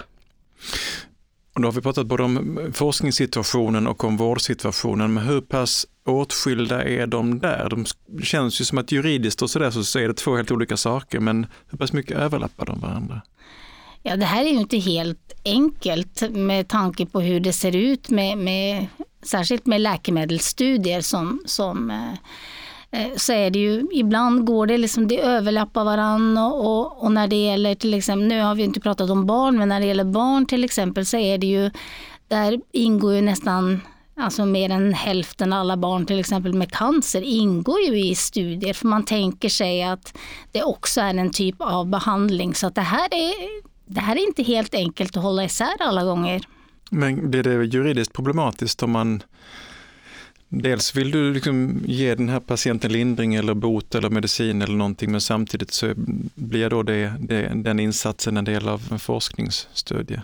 Och 1.57 1.63
då 1.63 1.69
har 1.69 1.73
vi 1.73 1.81
pratat 1.81 2.07
både 2.07 2.23
om 2.23 2.59
eh, 2.59 2.73
forskningssituationen 2.73 3.87
och 3.87 4.05
om 4.05 4.17
vårdsituationen, 4.17 5.15
men 5.15 5.25
hur 5.27 5.41
pass 5.41 5.87
åtskilda 6.07 6.85
är 6.85 7.07
de 7.07 7.39
där? 7.39 7.69
De 7.71 7.85
känns 8.23 8.61
ju 8.61 8.65
som 8.65 8.79
att 8.79 8.93
juridiskt 8.93 9.43
och 9.43 9.51
sådär 9.51 9.71
så 9.71 9.99
är 9.99 10.09
det 10.09 10.15
två 10.15 10.37
helt 10.37 10.51
olika 10.51 10.77
saker, 10.77 11.21
men 11.21 11.47
hur 11.71 11.79
pass 11.79 11.93
mycket 11.93 12.17
överlappar 12.17 12.67
de 12.67 12.81
varandra? 12.81 13.23
Ja, 14.03 14.17
det 14.17 14.25
här 14.25 14.45
är 14.45 14.49
ju 14.49 14.61
inte 14.61 14.79
helt 14.79 15.33
enkelt 15.45 16.23
med 16.31 16.69
tanke 16.69 17.07
på 17.07 17.21
hur 17.21 17.41
det 17.41 17.53
ser 17.53 17.77
ut 17.77 18.11
med, 18.11 18.39
med 18.39 18.87
särskilt 19.23 19.67
med 19.67 19.81
läkemedelsstudier 19.81 21.01
som, 21.01 21.43
som 21.47 21.91
Eh, 21.91 22.15
Eh, 22.91 23.17
så 23.17 23.33
är 23.33 23.51
det 23.51 23.59
ju, 23.59 23.87
ibland 23.93 24.47
går 24.47 24.67
det 24.67 24.79
liksom, 24.79 25.09
det 25.09 25.21
överlappar 25.21 25.85
varandra 25.85 26.47
och, 26.47 26.81
och, 26.81 27.03
och, 27.03 27.13
när 27.13 27.29
det 27.29 27.45
gäller 27.45 27.75
till 27.75 27.95
exempel, 27.95 28.29
nu 28.29 28.41
har 28.41 28.55
vi 28.55 28.63
inte 28.63 28.81
pratat 28.81 29.11
om 29.11 29.27
barn, 29.27 29.59
men 29.59 29.69
när 29.69 29.81
det 29.81 29.87
gäller 29.87 30.05
barn 30.05 30.47
till 30.47 30.65
exempel 30.65 31.07
så 31.07 31.17
är 31.17 31.39
det 31.39 31.47
ju, 31.47 31.71
där 32.29 32.61
ingår 32.73 33.15
ju 33.15 33.21
nästan 33.21 33.81
Alltså 34.19 34.47
mer 34.47 34.71
än 34.71 34.95
hälften 34.95 35.53
av 35.53 35.61
alla 35.61 35.77
barn 35.77 36.07
till 36.07 36.21
exempel 36.21 36.55
med 36.55 36.73
cancer 36.73 37.23
ingår 37.23 37.81
ju 37.81 37.99
i 37.99 38.15
studier 38.15 38.75
för 38.75 38.87
man 38.87 39.05
tänker 39.05 39.49
sig 39.49 39.83
att 39.83 40.19
det 40.53 40.63
också 40.63 41.01
är 41.01 41.15
en 41.15 41.31
typ 41.31 41.57
av 41.59 41.87
behandling. 41.87 42.55
Så 42.55 42.67
att 42.67 42.75
det, 42.75 42.81
här 42.81 43.15
är, 43.15 43.33
det 43.87 44.01
här 44.01 44.17
är 44.17 44.27
inte 44.27 44.43
helt 44.43 44.75
enkelt 44.75 45.17
att 45.17 45.23
hålla 45.23 45.45
isär 45.45 45.77
alla 45.81 46.05
gånger. 46.05 46.43
Men 46.91 47.31
blir 47.31 47.43
det 47.43 47.65
juridiskt 47.65 48.13
problematiskt 48.13 48.83
om 48.83 48.91
man 48.91 49.23
Dels 50.49 50.95
vill 50.95 51.11
du 51.11 51.35
liksom 51.35 51.83
ge 51.87 52.15
den 52.15 52.29
här 52.29 52.41
patienten 52.41 52.93
lindring 52.93 53.35
eller 53.35 53.55
bot 53.55 53.95
eller 53.95 54.11
medicin 54.11 54.63
eller 54.63 54.75
någonting 54.75 55.13
men 55.13 55.21
samtidigt 55.21 55.73
så 55.73 55.93
blir 56.35 56.71
då 56.71 56.83
det, 56.83 57.13
det, 57.21 57.53
den 57.55 57.81
insatsen 57.81 58.37
en 58.37 58.45
del 58.45 58.69
av 58.69 58.83
en 58.91 58.99
forskningsstudie. 58.99 60.21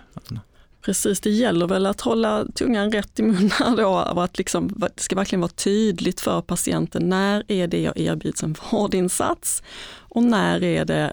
Precis, 0.82 1.20
det 1.20 1.30
gäller 1.30 1.66
väl 1.66 1.87
att 1.87 2.00
hålla 2.00 2.44
tungan 2.54 2.92
rätt 2.92 3.18
i 3.18 3.22
munnen 3.22 3.76
då 3.76 3.88
och 3.88 4.24
att 4.24 4.38
liksom, 4.38 4.74
det 4.76 5.02
ska 5.02 5.16
verkligen 5.16 5.40
vara 5.40 5.52
tydligt 5.52 6.20
för 6.20 6.40
patienten 6.40 7.08
när 7.08 7.44
är 7.48 7.66
det 7.66 7.82
jag 7.82 7.96
erbjuds 7.96 8.42
en 8.42 8.56
vårdinsats 8.70 9.62
och 10.14 10.22
när 10.22 10.64
är 10.64 10.85
det, 10.85 11.12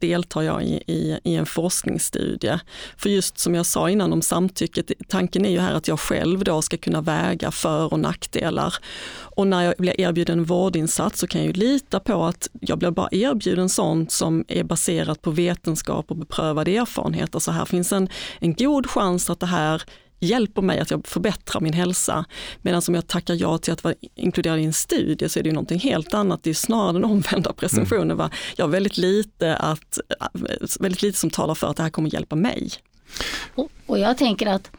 deltar 0.00 0.42
jag 0.42 0.62
i, 0.62 0.82
i, 0.86 1.18
i, 1.24 1.34
en 1.34 1.46
forskningsstudie? 1.46 2.60
För 2.96 3.10
just 3.10 3.38
som 3.38 3.54
jag 3.54 3.66
sa 3.66 3.90
innan 3.90 4.12
om 4.12 4.22
samtycket, 4.22 4.92
tanken 5.08 5.44
är 5.44 5.50
ju 5.50 5.58
här 5.58 5.74
att 5.74 5.88
jag 5.88 6.00
själv 6.00 6.44
då 6.44 6.62
ska 6.62 6.76
kunna 6.76 7.00
väga 7.00 7.50
för 7.50 7.92
och 7.92 8.00
nackdelar. 8.00 8.74
Och 9.10 9.46
när 9.46 9.62
jag 9.62 9.74
blir 9.78 10.00
erbjuden 10.00 10.38
en 10.38 10.44
vårdinsats 10.44 11.20
så 11.20 11.26
kan 11.26 11.40
jag 11.40 11.46
ju 11.46 11.52
lita 11.52 12.00
på 12.00 12.24
att 12.24 12.48
jag 12.60 12.78
blir 12.78 12.90
bara 12.90 13.08
erbjuden 13.10 13.68
sånt 13.68 14.12
som 14.12 14.44
är 14.48 14.64
baserat 14.64 15.22
på 15.22 15.30
vetenskap 15.30 16.10
och 16.10 16.16
beprövad 16.16 16.68
erfarenhet. 16.68 17.34
Alltså 17.34 17.50
här 17.50 17.64
finns 17.64 17.92
en, 17.92 18.08
en 18.38 18.54
god 18.54 18.86
chans 18.86 19.30
att 19.30 19.40
det 19.40 19.46
här 19.46 19.82
hjälper 20.20 20.62
mig 20.62 20.78
att 20.78 20.90
jag 20.90 21.06
förbättrar 21.06 21.60
min 21.60 21.72
hälsa. 21.72 22.24
Medan 22.62 22.82
om 22.88 22.94
jag 22.94 23.06
tackar 23.06 23.34
ja 23.34 23.58
till 23.58 23.72
att 23.72 23.84
vara 23.84 23.94
inkluderad 24.14 24.58
i 24.58 24.64
en 24.64 24.72
studie 24.72 25.28
så 25.28 25.38
är 25.38 25.42
det 25.42 25.48
ju 25.48 25.54
någonting 25.54 25.80
helt 25.80 26.14
annat. 26.14 26.42
Det 26.42 26.50
är 26.50 26.54
snarare 26.54 26.92
den 26.92 27.04
omvända 27.04 27.52
presumtionen. 27.52 28.10
Mm. 28.10 28.30
Jag 28.56 28.64
har 28.64 28.70
väldigt 28.70 28.98
lite, 28.98 29.56
att, 29.56 29.98
väldigt 30.80 31.02
lite 31.02 31.18
som 31.18 31.30
talar 31.30 31.54
för 31.54 31.66
att 31.66 31.76
det 31.76 31.82
här 31.82 31.90
kommer 31.90 32.14
hjälpa 32.14 32.36
mig. 32.36 32.70
Och, 33.54 33.70
och 33.86 33.98
jag 33.98 34.18
tänker 34.18 34.46
att 34.46 34.70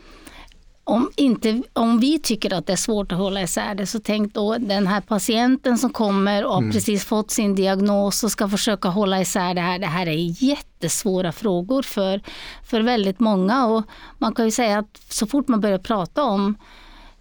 om, 0.89 1.11
inte, 1.15 1.61
om 1.73 1.99
vi 1.99 2.19
tycker 2.19 2.53
att 2.53 2.67
det 2.67 2.73
är 2.73 2.77
svårt 2.77 3.11
att 3.11 3.17
hålla 3.17 3.41
isär 3.41 3.75
det, 3.75 3.85
så 3.85 3.99
tänk 3.99 4.33
då 4.33 4.57
den 4.57 4.87
här 4.87 5.01
patienten 5.01 5.77
som 5.77 5.89
kommer 5.89 6.45
och 6.45 6.57
mm. 6.57 6.71
precis 6.71 7.05
fått 7.05 7.31
sin 7.31 7.55
diagnos 7.55 8.23
och 8.23 8.31
ska 8.31 8.49
försöka 8.49 8.89
hålla 8.89 9.21
isär 9.21 9.53
det 9.53 9.61
här. 9.61 9.79
Det 9.79 9.87
här 9.87 10.07
är 10.07 10.43
jättesvåra 10.43 11.31
frågor 11.31 11.81
för, 11.81 12.21
för 12.65 12.81
väldigt 12.81 13.19
många 13.19 13.65
och 13.65 13.83
man 14.17 14.33
kan 14.33 14.45
ju 14.45 14.51
säga 14.51 14.79
att 14.79 15.01
så 15.09 15.27
fort 15.27 15.47
man 15.47 15.61
börjar 15.61 15.77
prata 15.77 16.23
om 16.23 16.57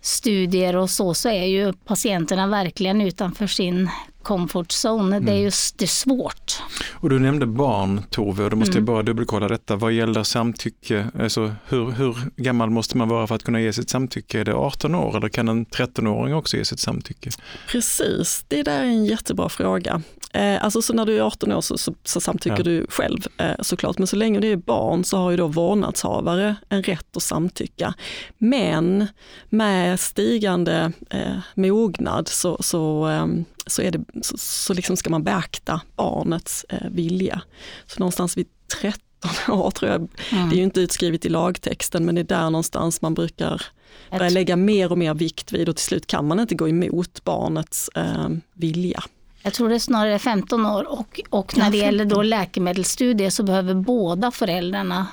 studier 0.00 0.76
och 0.76 0.90
så, 0.90 1.14
så 1.14 1.28
är 1.28 1.44
ju 1.44 1.72
patienterna 1.72 2.46
verkligen 2.46 3.00
utanför 3.00 3.46
sin 3.46 3.90
comfort 4.28 4.72
zone. 4.86 5.16
Mm. 5.16 5.24
Det 5.24 5.32
är 5.32 5.34
mm. 5.34 5.44
just 5.44 5.78
det 5.78 5.84
är 5.84 5.86
svårt. 5.86 6.62
Och 6.92 7.10
du 7.10 7.18
nämnde 7.18 7.46
barn 7.46 8.02
Tove 8.10 8.44
och 8.44 8.50
då 8.50 8.56
måste 8.56 8.78
mm. 8.78 8.80
jag 8.80 8.84
bara 8.84 9.02
dubbelkolla 9.02 9.48
detta. 9.48 9.76
Vad 9.76 9.92
gäller 9.92 10.22
samtycke, 10.22 11.06
alltså 11.20 11.54
hur, 11.68 11.90
hur 11.90 12.16
gammal 12.36 12.70
måste 12.70 12.96
man 12.96 13.08
vara 13.08 13.26
för 13.26 13.34
att 13.34 13.42
kunna 13.42 13.60
ge 13.60 13.72
sitt 13.72 13.90
samtycke? 13.90 14.40
Är 14.40 14.44
det 14.44 14.54
18 14.54 14.94
år 14.94 15.16
eller 15.16 15.28
kan 15.28 15.48
en 15.48 15.66
13-åring 15.66 16.34
också 16.34 16.56
ge 16.56 16.64
sitt 16.64 16.80
samtycke? 16.80 17.30
Precis, 17.68 18.44
det 18.48 18.62
där 18.62 18.80
är 18.80 18.84
en 18.84 19.04
jättebra 19.04 19.48
fråga. 19.48 20.02
Eh, 20.34 20.64
alltså 20.64 20.82
så 20.82 20.92
när 20.92 21.06
du 21.06 21.16
är 21.16 21.20
18 21.20 21.52
år 21.52 21.60
så, 21.60 21.78
så, 21.78 21.94
så 22.04 22.20
samtycker 22.20 22.56
ja. 22.56 22.62
du 22.62 22.86
själv 22.88 23.26
eh, 23.36 23.54
såklart, 23.60 23.98
men 23.98 24.06
så 24.06 24.16
länge 24.16 24.40
det 24.40 24.52
är 24.52 24.56
barn 24.56 25.04
så 25.04 25.16
har 25.16 25.30
ju 25.30 25.36
då 25.36 25.46
vårdnadshavare 25.46 26.56
en 26.68 26.82
rätt 26.82 27.16
att 27.16 27.22
samtycka. 27.22 27.94
Men 28.38 29.06
med 29.48 30.00
stigande 30.00 30.92
eh, 31.10 31.38
mognad 31.54 32.28
så, 32.28 32.56
så, 32.60 33.08
eh, 33.08 33.26
så, 33.66 33.82
är 33.82 33.90
det, 33.90 34.04
så, 34.22 34.38
så 34.38 34.74
liksom 34.74 34.96
ska 34.96 35.10
man 35.10 35.24
beakta 35.24 35.80
barnets 35.96 36.66
eh, 36.68 36.88
vilja. 36.90 37.42
Så 37.86 37.98
någonstans 37.98 38.36
vid 38.36 38.46
13 38.80 39.00
år 39.48 39.70
tror 39.70 39.90
jag, 39.90 40.08
mm. 40.32 40.48
det 40.48 40.54
är 40.54 40.58
ju 40.58 40.64
inte 40.64 40.80
utskrivet 40.80 41.24
i 41.24 41.28
lagtexten, 41.28 42.04
men 42.04 42.14
det 42.14 42.20
är 42.20 42.24
där 42.24 42.50
någonstans 42.50 43.02
man 43.02 43.14
brukar 43.14 43.62
börja 44.10 44.30
lägga 44.30 44.56
mer 44.56 44.92
och 44.92 44.98
mer 44.98 45.14
vikt 45.14 45.52
vid 45.52 45.68
och 45.68 45.76
till 45.76 45.84
slut 45.84 46.06
kan 46.06 46.26
man 46.26 46.40
inte 46.40 46.54
gå 46.54 46.68
emot 46.68 47.24
barnets 47.24 47.88
eh, 47.88 48.28
vilja. 48.54 49.02
Jag 49.42 49.54
tror 49.54 49.68
det 49.68 49.74
är 49.74 49.78
snarare 49.78 50.18
15 50.18 50.66
år 50.66 50.92
och, 50.92 51.20
och 51.30 51.56
när 51.56 51.70
det 51.70 51.76
gäller 51.76 52.04
då 52.04 52.22
läkemedelsstudier 52.22 53.30
så 53.30 53.42
behöver 53.42 53.74
båda 53.74 54.30
föräldrarna 54.30 55.06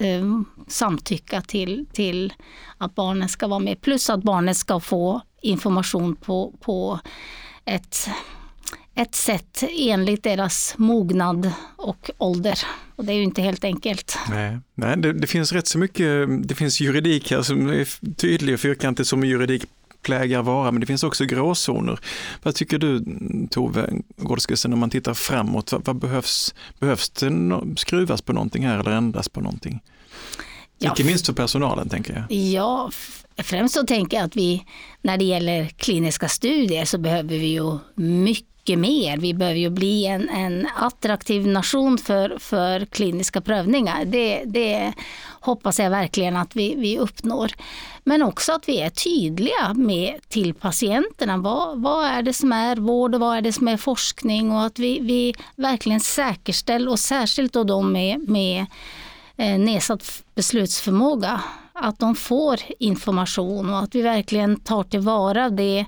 eh, 0.00 0.24
samtycka 0.68 1.40
till, 1.40 1.86
till 1.92 2.32
att 2.78 2.94
barnen 2.94 3.28
ska 3.28 3.46
vara 3.46 3.60
med. 3.60 3.80
Plus 3.80 4.10
att 4.10 4.22
barnet 4.22 4.56
ska 4.56 4.80
få 4.80 5.20
information 5.42 6.16
på, 6.16 6.54
på 6.60 7.00
ett, 7.64 8.08
ett 8.94 9.14
sätt 9.14 9.64
enligt 9.78 10.22
deras 10.22 10.74
mognad 10.78 11.52
och 11.76 12.10
ålder. 12.18 12.58
Och 12.96 13.04
det 13.04 13.12
är 13.12 13.16
ju 13.16 13.22
inte 13.22 13.42
helt 13.42 13.64
enkelt. 13.64 14.18
Nej, 14.30 14.58
Nej 14.74 14.96
det, 14.96 15.12
det 15.12 15.26
finns 15.26 15.52
rätt 15.52 15.66
så 15.66 15.78
mycket, 15.78 16.28
det 16.48 16.54
finns 16.54 16.80
juridik 16.80 17.30
här 17.30 17.42
som 17.42 17.68
är 17.68 18.14
tydlig 18.14 18.54
och 18.54 18.60
fyrkantig 18.60 19.06
som 19.06 19.24
juridik 19.24 19.64
plägar 20.02 20.42
vara, 20.42 20.70
men 20.70 20.80
det 20.80 20.86
finns 20.86 21.02
också 21.02 21.24
gråzoner. 21.24 21.98
Vad 22.42 22.54
tycker 22.54 22.78
du 22.78 23.04
Tove 23.50 23.90
Gårdskesen, 24.16 24.72
om 24.72 24.78
man 24.78 24.90
tittar 24.90 25.14
framåt, 25.14 25.72
vad, 25.72 25.84
vad, 25.84 25.96
behövs? 25.96 26.54
Behövs 26.78 27.10
det 27.10 27.30
no 27.30 27.76
skruvas 27.76 28.22
på 28.22 28.32
någonting 28.32 28.66
här 28.66 28.78
eller 28.78 28.90
ändras 28.90 29.28
på 29.28 29.40
någonting? 29.40 29.80
Ja, 30.78 30.90
Inte 30.90 31.04
minst 31.04 31.26
för 31.26 31.32
personalen 31.32 31.88
tänker 31.88 32.14
jag. 32.14 32.38
Ja, 32.38 32.90
främst 33.36 33.74
så 33.74 33.86
tänker 33.86 34.16
jag 34.16 34.26
att 34.26 34.36
vi 34.36 34.64
när 35.02 35.16
det 35.16 35.24
gäller 35.24 35.66
kliniska 35.66 36.28
studier 36.28 36.84
så 36.84 36.98
behöver 36.98 37.28
vi 37.38 37.46
ju 37.46 37.78
mycket 37.94 38.48
mycket 38.68 38.78
mer. 38.78 39.16
Vi 39.16 39.34
behöver 39.34 39.58
ju 39.58 39.70
bli 39.70 40.06
en, 40.06 40.28
en 40.28 40.68
attraktiv 40.76 41.46
nation 41.46 41.98
för, 41.98 42.38
för 42.38 42.84
kliniska 42.84 43.40
prövningar. 43.40 44.04
Det, 44.04 44.42
det 44.46 44.92
hoppas 45.40 45.78
jag 45.78 45.90
verkligen 45.90 46.36
att 46.36 46.56
vi, 46.56 46.74
vi 46.74 46.98
uppnår. 46.98 47.52
Men 48.04 48.22
också 48.22 48.52
att 48.52 48.68
vi 48.68 48.80
är 48.80 48.90
tydliga 48.90 49.74
med, 49.74 50.20
till 50.28 50.54
patienterna. 50.54 51.36
Vad, 51.36 51.82
vad 51.82 52.06
är 52.06 52.22
det 52.22 52.32
som 52.32 52.52
är 52.52 52.76
vård 52.76 53.14
och 53.14 53.20
vad 53.20 53.36
är 53.36 53.40
det 53.40 53.52
som 53.52 53.68
är 53.68 53.76
forskning? 53.76 54.52
Och 54.52 54.62
att 54.62 54.78
vi, 54.78 55.00
vi 55.00 55.34
verkligen 55.56 56.00
säkerställer, 56.00 56.90
och 56.90 56.98
särskilt 56.98 57.52
då 57.52 57.64
de 57.64 57.92
med, 57.92 58.28
med 58.28 58.66
eh, 59.36 59.58
nedsatt 59.58 60.22
beslutsförmåga, 60.34 61.40
att 61.72 61.98
de 61.98 62.14
får 62.14 62.60
information 62.78 63.70
och 63.70 63.78
att 63.78 63.94
vi 63.94 64.02
verkligen 64.02 64.60
tar 64.60 64.82
tillvara 64.82 65.50
det 65.50 65.86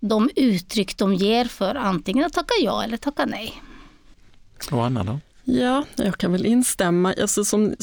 de 0.00 0.30
uttryck 0.36 0.96
de 0.96 1.14
ger 1.14 1.44
för 1.44 1.74
antingen 1.74 2.24
att 2.24 2.32
tacka 2.32 2.54
ja 2.62 2.84
eller 2.84 2.96
tacka 2.96 3.26
nej. 3.26 3.62
Och 4.72 4.84
Anna 4.84 5.04
då? 5.04 5.18
Ja, 5.48 5.84
jag 5.96 6.18
kan 6.18 6.32
väl 6.32 6.46
instämma. 6.46 7.14
Alltså 7.20 7.44
som, 7.44 7.74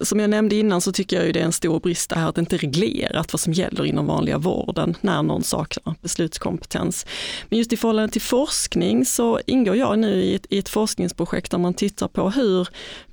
som 0.00 0.20
jag 0.20 0.30
nämnde 0.30 0.56
innan 0.56 0.80
så 0.80 0.92
tycker 0.92 1.16
jag 1.16 1.26
ju 1.26 1.32
det 1.32 1.40
är 1.40 1.44
en 1.44 1.52
stor 1.52 1.80
brist 1.80 2.10
det 2.10 2.16
här 2.16 2.28
att 2.28 2.34
det 2.34 2.40
inte 2.40 2.56
är 2.56 2.58
reglerat 2.58 3.32
vad 3.32 3.40
som 3.40 3.52
gäller 3.52 3.84
inom 3.84 4.06
vanliga 4.06 4.38
vården 4.38 4.96
när 5.00 5.22
någon 5.22 5.42
saknar 5.42 5.94
beslutskompetens. 6.02 7.06
Men 7.48 7.58
just 7.58 7.72
i 7.72 7.76
förhållande 7.76 8.12
till 8.12 8.22
forskning 8.22 9.04
så 9.04 9.40
ingår 9.46 9.76
jag 9.76 9.98
nu 9.98 10.22
i 10.22 10.34
ett, 10.34 10.46
i 10.50 10.58
ett 10.58 10.68
forskningsprojekt 10.68 11.50
där 11.50 11.58
man 11.58 11.74
tittar 11.74 12.08
på 12.08 12.30
hur 12.30 12.68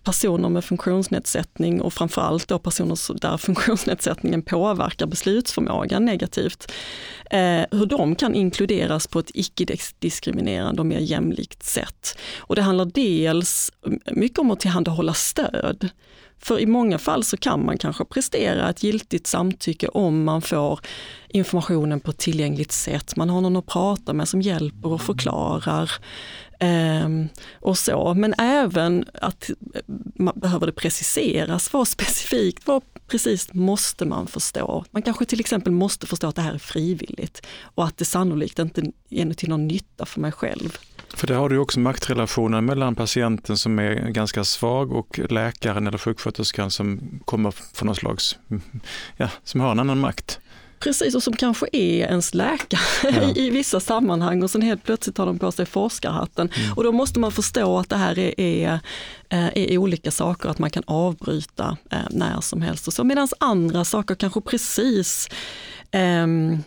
personer 0.06 0.50
med 0.50 0.66
funktionsnedsättning 0.66 1.82
och 1.82 1.94
framförallt 1.94 2.48
då 2.48 2.60
personer 2.60 3.20
där 3.20 3.38
funktionsnedsättningen 3.48 4.42
påverkar 4.42 5.06
beslutsförmågan 5.06 6.06
negativt, 6.06 6.72
eh, 7.32 7.66
hur 7.72 7.86
de 7.86 8.16
kan 8.16 8.36
inkluderas 8.36 9.08
på 9.08 9.20
ett 9.20 9.32
icke-diskriminerande 9.34 10.82
och 10.82 10.86
mer 10.86 11.00
jämlikt 11.00 11.64
sätt. 11.64 12.18
Och 12.38 12.56
det 12.56 12.62
handlar 12.62 12.86
dels 12.86 13.72
mycket 14.12 14.40
om 14.40 14.52
att 14.52 14.60
tillhandahålla 14.60 15.14
stöd. 15.14 15.90
För 16.40 16.60
i 16.60 16.66
många 16.66 16.98
fall 16.98 17.24
så 17.24 17.38
kan 17.38 17.66
man 17.66 17.78
kanske 17.78 18.06
prestera 18.06 18.70
ett 18.70 18.84
giltigt 18.84 19.28
samtycke 19.28 19.88
om 19.88 20.24
man 20.24 20.42
får 20.42 20.80
informationen 21.28 22.00
på 22.00 22.12
ett 22.12 22.18
tillgängligt 22.18 22.72
sätt. 22.72 23.16
Man 23.16 23.30
har 23.30 23.42
någon 23.42 23.56
att 23.56 23.66
prata 23.66 24.14
med 24.14 24.28
som 24.28 24.42
hjälper 24.42 24.92
och 24.92 25.02
förklarar. 25.02 25.92
Ehm, 26.60 27.28
och 27.54 27.78
så. 27.78 28.14
Men 28.14 28.34
även 28.38 29.06
att 29.14 29.50
eh, 29.50 29.82
man 30.16 30.40
behöver 30.40 30.66
det 30.66 30.72
preciseras, 30.72 31.74
vad 31.74 31.88
specifikt, 31.88 32.68
vad 32.68 32.82
precis 33.08 33.54
måste 33.54 34.06
man 34.06 34.28
förstå? 34.28 34.86
Man 34.92 35.02
kanske 35.02 35.26
till 35.26 35.40
exempel 35.40 35.74
måste 35.74 36.08
förstå 36.08 36.28
att 36.28 36.36
det 36.36 36.42
här 36.42 36.54
är 36.54 36.58
frivilligt 36.58 37.46
och 37.62 37.86
att 37.86 37.98
det 37.98 38.06
sannolikt 38.06 38.60
inte 38.60 38.82
är 39.10 39.34
till 39.34 39.50
någon 39.50 39.68
nytta 39.68 40.06
för 40.06 40.20
mig 40.20 40.32
själv. 40.32 40.78
För 41.16 41.28
där 41.28 41.36
har 41.36 41.50
du 41.50 41.58
också 41.58 41.80
maktrelationen 41.80 42.66
mellan 42.66 42.96
patienten 42.96 43.58
som 43.58 43.80
är 43.80 44.10
ganska 44.10 44.44
svag 44.44 44.92
och 44.92 45.20
läkaren 45.30 45.88
eller 45.88 45.98
sjuksköterskan 45.98 46.72
som 46.72 47.20
kommer 47.26 47.52
från 47.52 47.86
någon 47.86 47.96
slags, 47.96 48.38
mm, 48.50 48.62
ja, 49.18 49.30
som 49.44 49.62
har 49.62 49.72
en 49.72 49.80
annan 49.80 50.00
makt. 50.00 50.40
Precis, 50.86 51.16
och 51.16 51.24
som 51.24 51.36
kanske 51.36 51.68
är 51.72 52.06
ens 52.06 52.34
läkare 52.34 52.80
ja. 53.04 53.34
i 53.36 53.50
vissa 53.50 53.80
sammanhang 53.80 54.44
och 54.44 54.52
sen 54.52 54.62
helt 54.62 54.84
plötsligt 54.84 55.16
tar 55.16 55.26
de 55.26 55.40
på 55.40 55.52
sig 55.52 55.66
forskarhatten. 55.66 56.50
Mm. 56.56 56.74
Och 56.74 56.84
då 56.84 56.92
måste 56.92 57.20
man 57.20 57.32
förstå 57.32 57.78
att 57.80 57.90
det 57.90 57.96
här 57.96 58.20
är, 58.20 58.40
är, 58.40 58.80
eh, 59.30 59.48
är 59.54 59.78
olika 59.78 60.12
saker, 60.12 60.50
att 60.50 60.60
man 60.60 60.70
kan 60.70 60.84
avbryta 60.88 61.78
eh, 61.92 62.00
när 62.10 62.42
som 62.42 62.62
helst. 62.62 62.88
Och 62.88 62.94
så. 62.94 63.04
Medan 63.04 63.28
andra 63.40 63.86
saker 63.86 64.16
kanske 64.16 64.42
precis 64.42 65.30
um, 65.92 66.64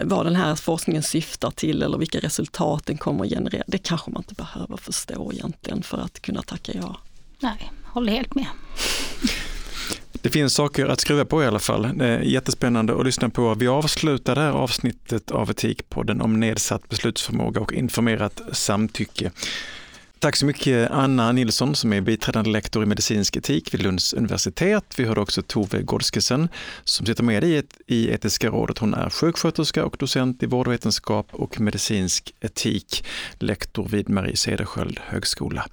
vad 0.00 0.26
den 0.26 0.36
här 0.36 0.54
forskningen 0.54 1.02
syftar 1.02 1.50
till 1.50 1.82
eller 1.82 1.98
vilka 1.98 2.18
resultat 2.18 2.86
den 2.86 2.98
kommer 2.98 3.24
att 3.24 3.30
generera. 3.30 3.64
Det 3.66 3.78
kanske 3.78 4.10
man 4.10 4.20
inte 4.20 4.34
behöver 4.34 4.76
förstå 4.76 5.32
egentligen 5.32 5.82
för 5.82 5.98
att 5.98 6.22
kunna 6.22 6.42
tacka 6.42 6.72
ja. 6.74 6.96
Nej, 7.40 7.72
håller 7.84 8.12
helt 8.12 8.34
med. 8.34 8.46
Det 10.22 10.30
finns 10.30 10.54
saker 10.54 10.86
att 10.86 11.00
skruva 11.00 11.24
på 11.24 11.42
i 11.42 11.46
alla 11.46 11.58
fall. 11.58 11.98
Det 11.98 12.06
är 12.06 12.20
jättespännande 12.20 13.00
att 13.00 13.04
lyssna 13.04 13.30
på. 13.30 13.54
Vi 13.54 13.68
avslutar 13.68 14.34
det 14.34 14.40
här 14.40 14.52
avsnittet 14.52 15.30
av 15.30 15.50
Etikpodden 15.50 16.20
om 16.20 16.40
nedsatt 16.40 16.88
beslutsförmåga 16.88 17.60
och 17.60 17.72
informerat 17.72 18.42
samtycke. 18.52 19.30
Tack 20.20 20.36
så 20.36 20.46
mycket 20.46 20.90
Anna 20.90 21.32
Nilsson 21.32 21.74
som 21.74 21.92
är 21.92 22.00
biträdande 22.00 22.50
lektor 22.50 22.82
i 22.82 22.86
medicinsk 22.86 23.36
etik 23.36 23.74
vid 23.74 23.82
Lunds 23.82 24.12
universitet. 24.12 24.94
Vi 24.96 25.04
hörde 25.04 25.20
också 25.20 25.42
Tove 25.42 25.82
Gårdskesen 25.82 26.48
som 26.84 27.06
sitter 27.06 27.22
med 27.22 27.44
i, 27.44 27.56
ett, 27.56 27.78
i 27.86 28.10
Etiska 28.10 28.48
rådet. 28.48 28.78
Hon 28.78 28.94
är 28.94 29.10
sjuksköterska 29.10 29.84
och 29.84 29.96
docent 29.98 30.42
i 30.42 30.46
vårdvetenskap 30.46 31.28
och 31.30 31.60
medicinsk 31.60 32.34
etik, 32.40 33.04
lektor 33.38 33.88
vid 33.88 34.08
Marie 34.08 34.36
Cederschiöld 34.36 35.00
högskola. 35.02 35.66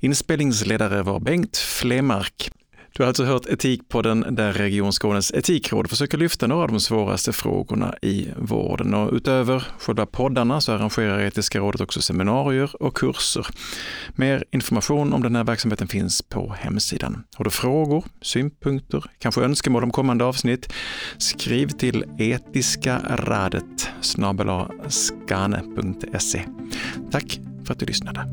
Inspelningsledare 0.00 1.02
var 1.02 1.20
Bengt 1.20 1.56
Flemark. 1.56 2.50
Du 2.96 3.02
har 3.02 3.08
alltså 3.08 3.24
hört 3.24 3.46
Etikpodden 3.46 4.26
där 4.30 4.52
Region 4.52 4.92
Skånes 4.92 5.32
etikråd 5.32 5.90
försöker 5.90 6.18
lyfta 6.18 6.46
några 6.46 6.62
av 6.62 6.68
de 6.68 6.80
svåraste 6.80 7.32
frågorna 7.32 7.94
i 8.02 8.28
vården. 8.36 8.94
Och 8.94 9.12
utöver 9.12 9.66
själva 9.78 10.06
poddarna 10.06 10.60
så 10.60 10.72
arrangerar 10.72 11.20
Etiska 11.20 11.58
rådet 11.58 11.80
också 11.80 12.00
seminarier 12.00 12.82
och 12.82 12.96
kurser. 12.96 13.46
Mer 14.14 14.44
information 14.50 15.12
om 15.12 15.22
den 15.22 15.36
här 15.36 15.44
verksamheten 15.44 15.88
finns 15.88 16.22
på 16.22 16.54
hemsidan. 16.58 17.24
Har 17.34 17.44
du 17.44 17.50
frågor, 17.50 18.04
synpunkter, 18.22 19.04
kanske 19.18 19.40
önskemål 19.40 19.84
om 19.84 19.90
kommande 19.90 20.24
avsnitt? 20.24 20.72
Skriv 21.18 21.68
till 21.68 22.04
etiskaradet 22.18 23.90
snabelaskane.se. 24.00 26.42
Tack 27.10 27.40
för 27.66 27.72
att 27.72 27.78
du 27.78 27.86
lyssnade. 27.86 28.26